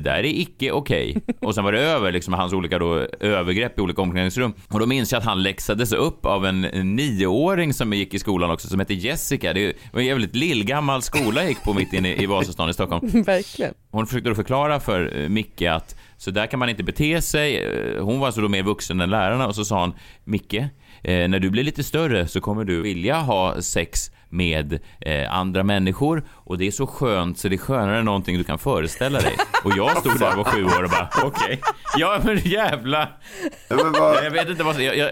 det 0.00 0.10
där 0.10 0.18
är 0.18 0.24
icke 0.24 0.72
okej. 0.72 1.16
Och 1.40 1.54
sen 1.54 1.64
var 1.64 1.72
det 1.72 1.80
över 1.80 2.12
liksom 2.12 2.34
hans 2.34 2.52
olika 2.52 2.78
då, 2.78 3.06
övergrepp 3.20 3.78
i 3.78 3.82
olika 3.82 4.02
omklädningsrum. 4.02 4.52
Och 4.68 4.80
då 4.80 4.86
minns 4.86 5.12
jag 5.12 5.18
att 5.18 5.24
han 5.24 5.42
läxades 5.42 5.92
upp 5.92 6.26
av 6.26 6.46
en, 6.46 6.64
en 6.64 6.96
nioåring 6.96 7.74
som 7.74 7.92
gick 7.92 8.14
i 8.14 8.18
skolan 8.18 8.50
också, 8.50 8.68
som 8.68 8.80
hette 8.80 8.94
Jessica. 8.94 9.52
Det 9.52 9.72
var 9.92 10.00
en 10.00 10.06
jävligt 10.06 10.36
lillgammal 10.36 11.02
skola 11.02 11.40
jag 11.40 11.48
gick 11.48 11.62
på 11.62 11.74
mitt 11.74 11.92
inne 11.92 12.14
i 12.14 12.26
Vasastan 12.26 12.70
i 12.70 12.74
Stockholm. 12.74 13.22
Verkligen. 13.26 13.74
Hon 13.90 14.06
försökte 14.06 14.28
då 14.28 14.34
förklara 14.34 14.80
för 14.80 15.20
eh, 15.22 15.28
Micke 15.28 15.62
att 15.62 15.96
så 16.16 16.30
där 16.30 16.46
kan 16.46 16.58
man 16.58 16.68
inte 16.68 16.82
bete 16.82 17.22
sig. 17.22 17.56
Eh, 17.56 18.04
Hon 18.04 18.18
var 18.20 18.26
alltså 18.26 18.40
då 18.40 18.48
mer 18.48 18.62
vuxen 18.62 19.00
än 19.00 19.10
lärarna 19.10 19.46
och 19.46 19.54
så 19.54 19.64
sa 19.64 19.80
hon 19.80 19.92
Micke, 20.24 20.54
eh, 20.54 21.28
när 21.28 21.38
du 21.38 21.50
blir 21.50 21.64
lite 21.64 21.84
större 21.84 22.28
så 22.28 22.40
kommer 22.40 22.64
du 22.64 22.82
vilja 22.82 23.16
ha 23.16 23.62
sex 23.62 24.10
med 24.28 24.78
eh, 25.00 25.34
andra 25.34 25.62
människor 25.64 26.24
och 26.30 26.58
det 26.58 26.66
är 26.66 26.70
så 26.70 26.86
skönt 26.86 27.38
så 27.38 27.48
det 27.48 27.54
är 27.54 27.58
skönare 27.58 27.98
än 27.98 28.04
någonting 28.04 28.38
du 28.38 28.44
kan 28.44 28.58
föreställa 28.58 29.20
dig. 29.20 29.36
Och 29.64 29.72
jag 29.76 29.98
stod 29.98 30.18
där 30.18 30.30
och 30.30 30.36
var 30.36 30.44
sju 30.44 30.64
år 30.64 30.84
och 30.84 30.90
bara 30.90 31.08
okej, 31.24 31.60
ja 31.96 32.20
men 32.24 32.38
jävla... 32.38 33.08
Jag 34.22 34.30
vet 34.30 34.48
inte 34.48 34.64
vad 34.64 34.74
som, 34.74 34.84
jag, 34.84 34.96
jag, 34.96 35.10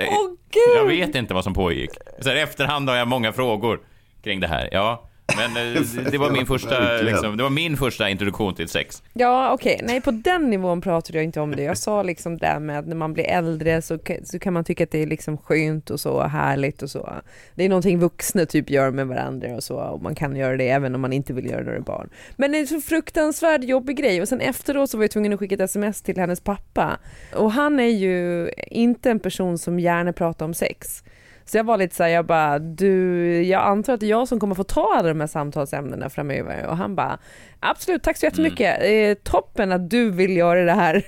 jag 0.77 0.85
vet 0.85 1.15
inte 1.15 1.35
vad 1.35 1.45
som 1.45 1.55
pågick. 1.55 1.91
Så 2.21 2.29
här, 2.29 2.37
efterhand 2.37 2.89
har 2.89 2.97
jag 2.97 3.09
många 3.09 3.33
frågor 3.33 3.81
kring 4.25 4.41
det 4.41 4.49
här. 4.49 4.69
Ja, 4.73 5.11
men 5.37 5.77
eh, 5.77 5.83
det 6.11 6.19
var 6.19 6.31
min 6.31 6.47
första, 6.47 6.97
liksom, 6.97 7.37
det 7.37 7.43
var 7.43 7.51
min 7.51 7.77
första 7.77 8.11
introduktion 8.11 8.55
till 8.55 8.69
sex. 8.69 9.03
Ja, 9.13 9.53
okej. 9.53 9.81
Nej, 9.85 10.01
på 10.01 10.11
den 10.11 10.51
nivån 10.51 10.81
pratade 10.81 11.19
jag 11.19 11.25
inte 11.25 11.41
om 11.41 11.57
det. 11.57 11.63
Jag 11.63 11.79
sa 11.79 12.03
liksom 12.03 12.39
det 12.39 12.61
med 12.61 12.89
när 12.89 12.97
man 12.97 13.13
blir 13.13 13.25
äldre 13.25 13.83
så, 13.83 13.99
så 14.25 14.39
kan 14.39 14.53
man 14.53 14.65
tycka 14.65 14.85
att 14.85 14.91
det 14.91 15.03
är 15.03 15.07
liksom 15.07 15.39
skönt 15.39 15.91
och 15.91 16.01
så 16.01 16.23
härligt 16.23 16.83
och 16.83 16.91
så. 16.91 17.13
Det 17.55 17.65
är 17.65 17.69
någonting 17.69 17.99
vuxna 17.99 18.47
typ 18.47 18.71
gör 18.71 18.91
med 18.91 19.07
varandra 19.07 19.57
och 19.57 19.65
så 19.65 19.77
och 19.77 20.03
man 20.03 20.15
kan 20.15 20.37
göra 20.37 20.57
det 20.57 20.69
även 20.69 20.95
om 20.95 21.01
man 21.01 21.13
inte 21.13 21.33
vill 21.33 21.47
göra 21.47 21.65
det 21.65 21.71
när 21.71 21.81
barn. 21.81 22.11
Men 22.37 22.53
det 22.53 22.59
är 22.59 22.61
en 22.61 22.67
så 22.67 22.81
fruktansvärd 22.81 23.65
jobbig 23.65 23.97
grej 23.97 24.23
och 24.23 24.29
sen 24.29 24.41
efteråt 24.41 24.91
så 24.91 24.97
var 24.97 25.05
jag 25.05 25.11
tvungen 25.11 25.33
att 25.33 25.39
skicka 25.39 25.55
ett 25.55 25.61
sms 25.61 26.03
till 26.03 26.17
hennes 26.17 26.41
pappa 26.41 26.99
och 27.35 27.53
han 27.53 27.81
är 27.81 27.89
ju 27.89 28.51
inte 28.71 29.11
en 29.11 29.21
person 29.21 29.59
som 29.59 29.81
gärna 29.81 30.13
pratar 30.13 30.45
om 30.45 30.55
sex. 30.55 31.03
Så 31.47 31.57
jag 31.57 31.65
var 31.65 31.79
lite 31.79 31.95
såhär, 31.95 32.11
jag 32.11 32.27
bara, 32.27 32.59
du, 32.59 33.43
jag 33.43 33.63
antar 33.63 33.95
att 33.95 34.01
det 34.01 34.07
är 34.07 34.11
jag 34.11 34.29
som 34.29 34.41
kommer 34.41 34.55
få 34.55 34.65
ta 34.65 34.95
alla 34.95 35.09
de 35.09 35.21
här 35.21 35.27
samtalsämnena 35.27 36.11
framöver. 36.11 36.67
Och 36.67 36.77
han 36.77 36.95
bara, 36.95 37.19
absolut, 37.61 38.03
tack 38.03 38.17
så 38.17 38.27
jättemycket. 38.27 38.79
Eh, 38.83 39.15
toppen 39.15 39.73
att 39.73 39.91
du 39.91 40.11
vill 40.11 40.37
göra 40.37 40.65
det 40.65 40.73
här. 40.73 41.03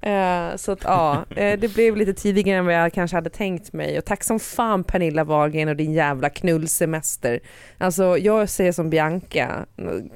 eh, 0.00 0.56
så 0.56 0.72
att 0.72 0.84
ja, 0.84 1.24
eh, 1.36 1.58
det 1.58 1.74
blev 1.74 1.96
lite 1.96 2.14
tidigare 2.14 2.58
än 2.58 2.64
vad 2.64 2.74
jag 2.74 2.92
kanske 2.92 3.16
hade 3.16 3.30
tänkt 3.30 3.72
mig. 3.72 3.98
Och 3.98 4.04
tack 4.04 4.24
som 4.24 4.40
fan 4.40 4.84
Pernilla 4.84 5.24
Wahlgren 5.24 5.68
och 5.68 5.76
din 5.76 5.92
jävla 5.92 6.30
knullsemester. 6.30 7.40
Alltså 7.78 8.18
jag 8.18 8.48
säger 8.48 8.72
som 8.72 8.90
Bianca, 8.90 9.66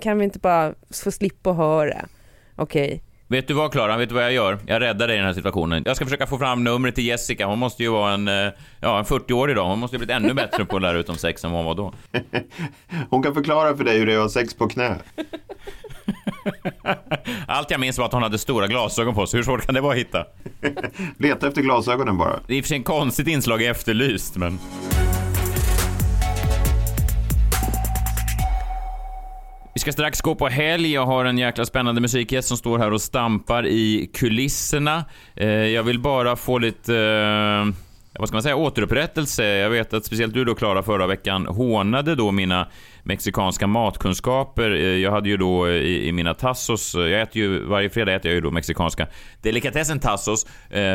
kan 0.00 0.18
vi 0.18 0.24
inte 0.24 0.38
bara 0.38 0.74
få 1.04 1.10
slippa 1.10 1.52
höra? 1.52 2.06
Okej. 2.56 3.02
Vet 3.32 3.48
du 3.48 3.54
vad 3.54 3.72
Klara, 3.72 3.96
vet 3.96 4.08
du 4.08 4.14
vad 4.14 4.24
jag 4.24 4.32
gör? 4.32 4.58
Jag 4.66 4.80
räddar 4.80 5.06
dig 5.06 5.16
i 5.16 5.18
den 5.18 5.26
här 5.26 5.34
situationen. 5.34 5.82
Jag 5.86 5.96
ska 5.96 6.04
försöka 6.04 6.26
få 6.26 6.38
fram 6.38 6.64
numret 6.64 6.94
till 6.94 7.06
Jessica. 7.06 7.46
Hon 7.46 7.58
måste 7.58 7.82
ju 7.82 7.88
vara 7.88 8.12
en, 8.12 8.28
eh, 8.28 8.52
ja, 8.80 8.98
en 8.98 9.04
40-årig 9.04 9.52
idag. 9.52 9.68
Hon 9.68 9.78
måste 9.78 9.96
ju 9.96 9.98
blivit 9.98 10.16
ännu 10.16 10.34
bättre 10.34 10.64
på 10.64 10.76
att 10.76 10.82
lära 10.82 10.98
ut 10.98 11.08
om 11.08 11.16
sex 11.16 11.44
än 11.44 11.50
vad 11.50 11.64
hon 11.64 11.66
var 11.66 11.74
då. 11.74 11.94
Hon 13.10 13.22
kan 13.22 13.34
förklara 13.34 13.76
för 13.76 13.84
dig 13.84 13.98
hur 13.98 14.06
det 14.06 14.12
är 14.12 14.16
att 14.16 14.22
ha 14.22 14.28
sex 14.28 14.54
på 14.54 14.68
knä. 14.68 14.96
Allt 17.46 17.70
jag 17.70 17.80
minns 17.80 17.98
var 17.98 18.06
att 18.06 18.12
hon 18.12 18.22
hade 18.22 18.38
stora 18.38 18.66
glasögon 18.66 19.14
på 19.14 19.26
sig. 19.26 19.38
Hur 19.38 19.44
svårt 19.44 19.66
kan 19.66 19.74
det 19.74 19.80
vara 19.80 19.92
att 19.92 19.98
hitta? 19.98 20.26
Leta 21.18 21.48
efter 21.48 21.62
glasögonen 21.62 22.18
bara. 22.18 22.40
Det 22.46 22.54
är 22.54 22.56
i 22.56 22.60
och 22.60 22.64
för 22.64 22.68
sig 22.68 22.76
en 22.76 22.82
konstigt 22.82 23.28
inslag 23.28 23.62
i 23.62 23.66
Efterlyst, 23.66 24.36
men... 24.36 24.58
Vi 29.74 29.80
ska 29.80 29.92
strax 29.92 30.20
gå 30.20 30.34
på 30.34 30.48
helg. 30.48 30.92
Jag 30.92 31.06
har 31.06 31.24
en 31.24 31.38
jäkla 31.38 31.64
spännande 31.64 32.00
musikgäst 32.00 32.48
som 32.48 32.56
står 32.56 32.78
här 32.78 32.90
och 32.92 33.00
stampar 33.02 33.66
i 33.66 34.10
kulisserna. 34.14 35.04
Eh, 35.36 35.48
jag 35.48 35.82
vill 35.82 35.98
bara 36.00 36.36
få 36.36 36.58
lite, 36.58 36.96
eh, 36.96 37.74
vad 38.18 38.28
ska 38.28 38.34
man 38.34 38.42
säga, 38.42 38.56
återupprättelse. 38.56 39.44
Jag 39.44 39.70
vet 39.70 39.94
att 39.94 40.04
speciellt 40.04 40.34
du 40.34 40.44
då, 40.44 40.54
Klara, 40.54 40.82
förra 40.82 41.06
veckan 41.06 41.46
hånade 41.46 42.14
då 42.14 42.30
mina 42.30 42.68
mexikanska 43.02 43.66
matkunskaper. 43.66 44.70
Eh, 44.70 44.80
Jag 44.80 45.10
hade 45.10 45.28
ju 45.28 45.36
då 45.36 45.68
i, 45.70 46.08
i 46.08 46.12
mina 46.12 46.34
tassos, 46.34 46.94
jag 46.94 47.20
äter 47.20 47.42
ju, 47.42 47.64
varje 47.64 47.90
fredag 47.90 48.12
äter 48.14 48.30
jag 48.30 48.34
ju 48.34 48.40
då 48.40 48.50
mexikanska 48.50 49.06
delikatessen 49.42 50.00
tassos 50.00 50.46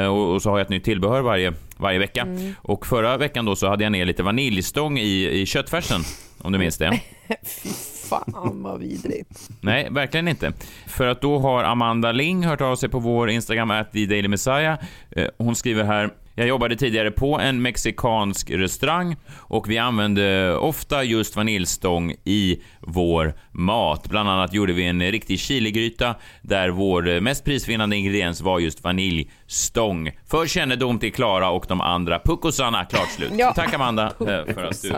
och, 0.09 0.33
och 0.33 0.41
så 0.41 0.49
har 0.49 0.57
jag 0.57 0.65
ett 0.65 0.69
nytt 0.69 0.83
tillbehör 0.83 1.21
varje, 1.21 1.53
varje 1.77 1.99
vecka. 1.99 2.21
Mm. 2.21 2.55
Och 2.61 2.85
förra 2.87 3.17
veckan 3.17 3.45
då 3.45 3.55
så 3.55 3.67
hade 3.67 3.83
jag 3.83 3.91
ner 3.91 4.05
lite 4.05 4.23
vaniljstång 4.23 4.97
i, 4.99 5.29
i 5.41 5.45
köttfärsen, 5.45 6.01
om 6.41 6.51
du 6.51 6.57
minns 6.59 6.77
det. 6.77 6.99
Fan 8.09 8.63
vad 8.63 8.79
vidrigt. 8.79 9.49
Nej, 9.61 9.87
verkligen 9.91 10.27
inte. 10.27 10.53
För 10.87 11.07
att 11.07 11.21
då 11.21 11.39
har 11.39 11.63
Amanda 11.63 12.11
Ling 12.11 12.45
hört 12.45 12.61
av 12.61 12.75
sig 12.75 12.89
på 12.89 12.99
vår 12.99 13.29
Instagram, 13.29 13.71
at 13.71 13.91
the 13.91 14.05
Daily 14.05 14.27
Messiah. 14.27 14.79
Eh, 15.11 15.27
hon 15.37 15.55
skriver 15.55 15.83
här 15.83 16.09
jag 16.37 16.47
jobbade 16.47 16.75
tidigare 16.75 17.11
på 17.11 17.39
en 17.39 17.61
mexikansk 17.61 18.51
restaurang 18.51 19.15
och 19.37 19.69
vi 19.69 19.77
använde 19.77 20.55
ofta 20.57 21.03
just 21.03 21.35
vaniljstång 21.35 22.15
i 22.23 22.61
vår 22.79 23.33
mat. 23.51 24.09
Bland 24.09 24.29
annat 24.29 24.53
gjorde 24.53 24.73
vi 24.73 24.83
en 24.83 25.01
riktig 25.11 25.39
chiligryta 25.39 26.15
där 26.41 26.69
vår 26.69 27.19
mest 27.19 27.43
prisvinnande 27.45 27.95
ingrediens 27.95 28.41
var 28.41 28.59
just 28.59 28.83
vaniljstång. 28.83 30.11
För 30.27 30.45
kännedom 30.47 30.99
till 30.99 31.13
Klara 31.13 31.49
och 31.49 31.65
de 31.67 31.81
andra 31.81 32.19
puckosarna. 32.19 32.85
Klart 32.85 33.09
slut. 33.09 33.31
Ja. 33.37 33.53
Tack 33.53 33.73
Amanda 33.73 34.05
eh, 34.19 34.53
för 34.53 34.63
att 34.63 34.81
du 34.81 34.93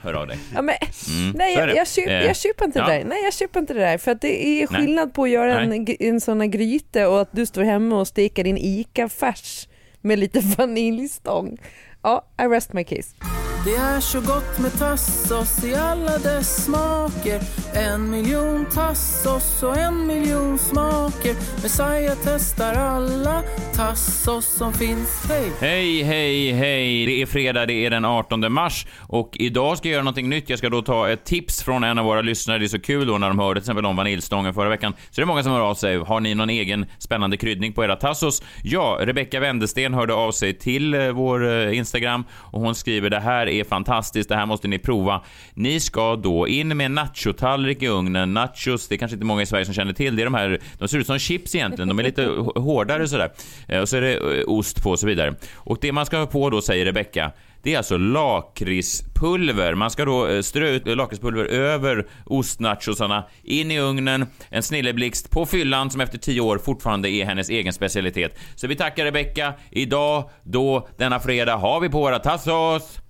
hör 0.00 0.14
av 0.14 0.26
dig. 0.26 0.38
Ja, 0.54 0.62
men, 0.62 0.74
Mm, 1.08 1.34
nej, 1.36 1.54
jag, 1.54 1.76
jag, 1.76 1.88
köp, 1.88 2.08
Eh, 2.08 2.12
jag 2.12 2.36
köper 2.36 2.64
inte 2.64 2.78
ja. 2.78 2.86
det 2.86 2.92
där. 2.92 3.04
Nej, 3.04 3.24
jag 3.24 3.34
köper 3.34 3.60
inte 3.60 3.74
det 3.74 3.80
där. 3.80 3.98
För 3.98 4.10
att 4.10 4.20
det 4.20 4.46
är 4.46 4.66
Nej. 4.70 4.80
skillnad 4.80 5.14
på 5.14 5.22
att 5.22 5.30
göra 5.30 5.64
Nej. 5.64 5.96
en, 6.00 6.08
en 6.08 6.20
sån 6.20 6.40
här 6.40 6.48
gryta 6.48 7.08
och 7.08 7.20
att 7.20 7.32
du 7.32 7.46
står 7.46 7.62
hemma 7.62 8.00
och 8.00 8.08
steker 8.08 8.44
din 8.44 8.58
ICA-färs 8.58 9.68
med 10.04 10.18
lite 10.18 10.40
vaniljstång. 10.40 11.58
Ja, 12.02 12.24
I 12.42 12.46
rest 12.46 12.72
my 12.72 12.84
case. 12.84 13.43
Det 13.64 13.74
är 13.74 14.00
så 14.00 14.20
gott 14.20 14.58
med 14.58 14.78
tassos 14.78 15.64
i 15.64 15.74
alla 15.74 16.18
dess 16.18 16.64
smaker 16.64 17.40
En 17.74 18.10
miljon 18.10 18.66
tassos 18.74 19.62
och 19.62 19.76
en 19.76 20.06
miljon 20.06 20.58
smaker 20.58 21.34
Messiah 21.62 22.16
testar 22.24 22.74
alla 22.74 23.42
tassos 23.74 24.56
som 24.56 24.72
finns 24.72 25.24
Hej! 25.28 25.52
Hej, 25.60 26.02
hej, 26.02 26.52
hej! 26.52 27.06
Det 27.06 27.22
är 27.22 27.26
fredag, 27.26 27.66
det 27.66 27.86
är 27.86 27.90
den 27.90 28.04
18 28.04 28.52
mars 28.52 28.86
och 29.00 29.36
idag 29.38 29.78
ska 29.78 29.88
jag 29.88 29.92
göra 29.92 30.02
någonting 30.02 30.28
nytt. 30.28 30.50
Jag 30.50 30.58
ska 30.58 30.68
då 30.68 30.82
ta 30.82 31.08
ett 31.08 31.24
tips 31.24 31.62
från 31.62 31.84
en 31.84 31.98
av 31.98 32.04
våra 32.04 32.20
lyssnare. 32.20 32.58
Det 32.58 32.64
är 32.64 32.68
så 32.68 32.80
kul 32.80 33.06
då 33.06 33.18
när 33.18 33.28
de 33.28 33.38
hörde 33.38 33.60
till 33.60 33.64
exempel 33.64 33.86
om 33.86 33.96
vaniljstången 33.96 34.54
förra 34.54 34.68
veckan. 34.68 34.92
Så 34.92 35.20
det 35.20 35.22
är 35.22 35.26
många 35.26 35.42
som 35.42 35.52
hör 35.52 35.60
av 35.60 35.74
sig. 35.74 35.96
Har 35.96 36.20
ni 36.20 36.34
någon 36.34 36.50
egen 36.50 36.86
spännande 36.98 37.36
kryddning 37.36 37.72
på 37.72 37.84
era 37.84 37.96
tassos? 37.96 38.42
Ja, 38.62 38.98
Rebecka 39.00 39.40
Wendersten 39.40 39.94
hörde 39.94 40.14
av 40.14 40.32
sig 40.32 40.58
till 40.58 40.94
eh, 40.94 41.08
vår 41.08 41.48
eh, 41.48 41.78
Instagram 41.78 42.24
och 42.32 42.60
hon 42.60 42.74
skriver 42.74 43.10
det 43.10 43.20
här 43.20 43.53
är 43.60 43.64
fantastiskt, 43.64 44.28
det 44.28 44.36
här 44.36 44.46
måste 44.46 44.68
ni 44.68 44.78
prova. 44.78 45.22
Ni 45.54 45.80
ska 45.80 46.16
då 46.16 46.48
in 46.48 46.76
med 46.76 46.86
en 46.86 46.94
nachotallrik 46.94 47.82
i 47.82 47.88
ugnen. 47.88 48.34
Nachos, 48.34 48.88
det 48.88 48.94
är 48.94 48.96
kanske 48.96 49.14
inte 49.14 49.26
många 49.26 49.42
i 49.42 49.46
Sverige 49.46 49.64
som 49.64 49.74
känner 49.74 49.92
till. 49.92 50.16
Det 50.16 50.22
är 50.22 50.24
de 50.24 50.34
här, 50.34 50.60
de 50.78 50.88
ser 50.88 50.98
ut 50.98 51.06
som 51.06 51.18
chips 51.18 51.54
egentligen. 51.54 51.88
De 51.88 51.98
är 51.98 52.02
lite 52.02 52.24
hårdare 52.56 53.08
sådär. 53.08 53.32
Eh, 53.68 53.80
och 53.80 53.88
så 53.88 53.96
är 53.96 54.00
det 54.00 54.14
eh, 54.14 54.44
ost 54.46 54.82
på 54.82 54.90
och 54.90 54.98
så 54.98 55.06
vidare. 55.06 55.34
Och 55.54 55.78
det 55.80 55.92
man 55.92 56.06
ska 56.06 56.18
ha 56.18 56.26
på 56.26 56.50
då, 56.50 56.60
säger 56.60 56.84
Rebecca, 56.84 57.32
det 57.64 57.74
är 57.74 57.78
alltså 57.78 57.96
lakritspulver. 57.96 59.74
Man 59.74 59.90
ska 59.90 60.04
då 60.04 60.28
eh, 60.28 60.42
strö 60.42 60.68
ut 60.68 60.86
lakritspulver 60.86 61.44
över 61.44 62.06
ostnachosarna, 62.26 63.24
in 63.42 63.70
i 63.70 63.80
ugnen, 63.80 64.26
en 64.48 64.62
snilleblixt 64.62 65.30
på 65.30 65.46
fyllan 65.46 65.90
som 65.90 66.00
efter 66.00 66.18
tio 66.18 66.40
år 66.40 66.58
fortfarande 66.58 67.10
är 67.10 67.24
hennes 67.24 67.48
egen 67.48 67.72
specialitet. 67.72 68.38
Så 68.54 68.66
vi 68.66 68.76
tackar 68.76 69.04
Rebecca. 69.04 69.54
Idag, 69.70 70.30
då, 70.42 70.88
denna 70.96 71.20
fredag, 71.20 71.56
har 71.56 71.80
vi 71.80 71.88
på 71.88 71.98
våra 71.98 72.18
tassos 72.18 73.00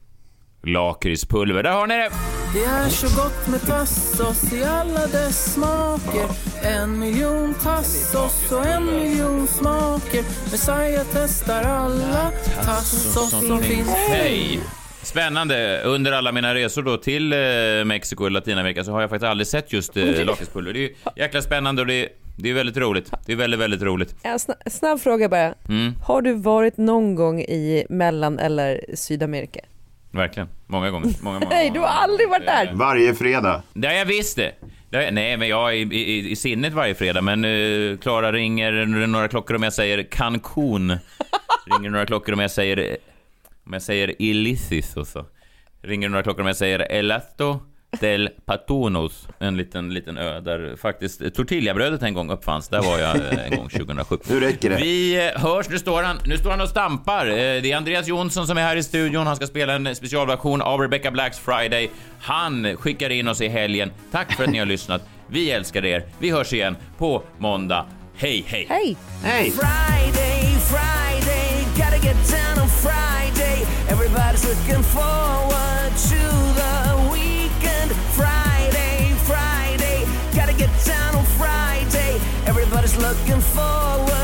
lakritspulver. 0.66 1.62
Där 1.62 1.70
har 1.70 1.86
ni 1.86 1.94
det! 1.94 2.08
Det 2.54 2.64
är 2.64 2.88
så 2.88 3.06
gott 3.22 3.48
med 3.48 3.66
tassos 3.66 4.52
i 4.52 4.64
alla 4.64 5.06
dess 5.06 5.54
smaker 5.54 6.26
En 6.62 6.98
miljon 6.98 7.54
tassos 7.54 8.52
och 8.52 8.66
en 8.66 8.86
miljon 8.86 9.46
smaker 9.46 10.22
Messiah 10.50 11.04
testar 11.12 11.62
alla 11.62 12.30
tassos 12.64 13.30
som 13.30 13.62
finns 13.62 13.88
Hej! 13.88 14.60
Spännande. 15.02 15.82
Under 15.84 16.12
alla 16.12 16.32
mina 16.32 16.54
resor 16.54 16.82
då 16.82 16.96
till 16.96 17.32
eh, 17.32 17.38
Mexiko 17.84 18.24
och 18.24 18.30
Latinamerika 18.30 18.84
så 18.84 18.92
har 18.92 19.00
jag 19.00 19.10
faktiskt 19.10 19.28
aldrig 19.30 19.46
sett 19.46 19.72
just 19.72 19.96
eh, 19.96 20.24
lakritspulver. 20.24 20.72
Det 20.72 20.78
är 20.78 20.82
ju 20.82 20.94
jäkla 21.16 21.42
spännande 21.42 21.82
och 21.82 21.86
det 21.86 21.94
är, 21.94 22.08
det 22.36 22.50
är 22.50 22.54
väldigt 22.54 22.76
roligt. 22.76 23.10
Det 23.26 23.32
är 23.32 23.36
väldigt, 23.36 23.60
väldigt 23.60 23.82
roligt. 23.82 24.14
En 24.22 24.38
snabb, 24.38 24.56
snabb 24.66 25.00
fråga 25.00 25.28
bara. 25.28 25.54
Mm, 25.68 25.94
Har 26.04 26.22
du 26.22 26.32
varit 26.32 26.76
någon 26.76 27.14
gång 27.14 27.40
i 27.40 27.86
Mellan 27.88 28.38
eller 28.38 28.84
Sydamerika? 28.94 29.60
Verkligen. 30.14 30.48
Många 30.66 30.90
gånger. 30.90 31.12
Många, 31.20 31.38
många. 31.38 31.50
Nej, 31.54 31.70
du 31.70 31.80
har 31.80 31.86
aldrig 31.86 32.28
varit 32.28 32.46
där! 32.46 32.72
Varje 32.74 33.14
fredag. 33.14 33.62
Det 33.72 33.88
har 33.88 33.94
jag 33.94 34.04
visst 34.06 34.36
det. 34.36 34.52
Nej, 34.90 35.36
men 35.36 35.48
jag 35.48 35.70
är 35.70 35.74
i, 35.74 35.80
i, 35.80 36.30
i 36.30 36.36
sinnet 36.36 36.72
varje 36.72 36.94
fredag. 36.94 37.20
Men 37.20 37.44
eh, 37.44 37.98
Klara 37.98 38.32
ringer 38.32 38.86
några 39.06 39.28
klockor 39.28 39.56
om 39.56 39.62
jag 39.62 39.72
säger 39.72 40.02
Cancun. 40.02 40.98
ringer 41.66 41.90
några 41.90 42.06
klockor 42.06 42.34
om 42.34 42.40
jag 42.40 42.50
säger 42.50 42.96
om 43.66 43.72
jag 43.72 43.82
säger 43.82 44.22
Illicis 44.22 44.96
och 44.96 45.06
så. 45.06 45.26
Ringer 45.82 46.08
några 46.08 46.22
klockor 46.22 46.40
om 46.40 46.46
jag 46.46 46.56
säger 46.56 46.92
Elasto 46.92 47.60
del 48.00 48.28
Patunos. 48.46 49.28
En 49.38 49.56
liten, 49.56 49.94
liten 49.94 50.18
ö 50.18 50.40
där 50.40 50.76
faktiskt 50.76 51.34
tortillabrödet 51.34 52.02
en 52.02 52.14
gång 52.14 52.30
uppfanns. 52.30 52.68
Där 52.68 52.82
var 52.82 52.98
jag 52.98 53.16
eh, 53.16 53.46
en 53.46 53.56
gång 53.56 53.68
2007. 53.68 54.16
Nu 54.28 54.40
räcker 54.40 54.70
det. 54.70 54.76
Vi 54.76 55.26
eh, 55.34 55.40
hörs, 55.42 55.68
nu 55.68 55.78
står 55.78 56.02
han, 56.02 56.18
nu 56.26 56.38
står 56.38 56.50
han 56.50 56.60
och 56.60 56.68
stampar. 56.68 57.26
Eh, 57.26 57.34
Det 57.34 57.72
är 57.72 57.76
Andreas 57.76 58.06
Jonsson 58.06 58.46
som 58.46 58.58
är 58.58 58.62
här 58.62 58.76
i 58.76 58.82
studion. 58.82 59.26
Han 59.26 59.36
ska 59.36 59.46
spela 59.46 59.72
en 59.72 59.96
specialversion 59.96 60.62
av 60.62 60.80
Rebecca 60.80 61.10
Blacks 61.10 61.38
Friday. 61.38 61.90
Han 62.20 62.76
skickar 62.76 63.10
in 63.10 63.28
oss 63.28 63.40
i 63.40 63.48
helgen. 63.48 63.90
Tack 64.12 64.32
för 64.32 64.44
att 64.44 64.50
ni 64.50 64.58
har 64.58 64.66
lyssnat. 64.66 65.02
Vi 65.26 65.50
älskar 65.50 65.84
er. 65.84 66.04
Vi 66.18 66.30
hörs 66.30 66.52
igen 66.52 66.76
på 66.98 67.22
måndag. 67.38 67.86
Hej, 68.16 68.44
hej! 68.46 68.66
Hej! 68.68 68.96
Hej! 69.22 69.50
Friday, 69.50 70.56
Friday, 70.70 71.64
gotta 71.76 71.96
get 72.06 72.16
down 72.30 72.62
on 72.62 72.68
Friday. 72.68 73.66
Everybody's 73.88 74.44
looking 74.48 74.82
forward 74.82 75.43
looking 82.98 83.40
forward 83.40 84.23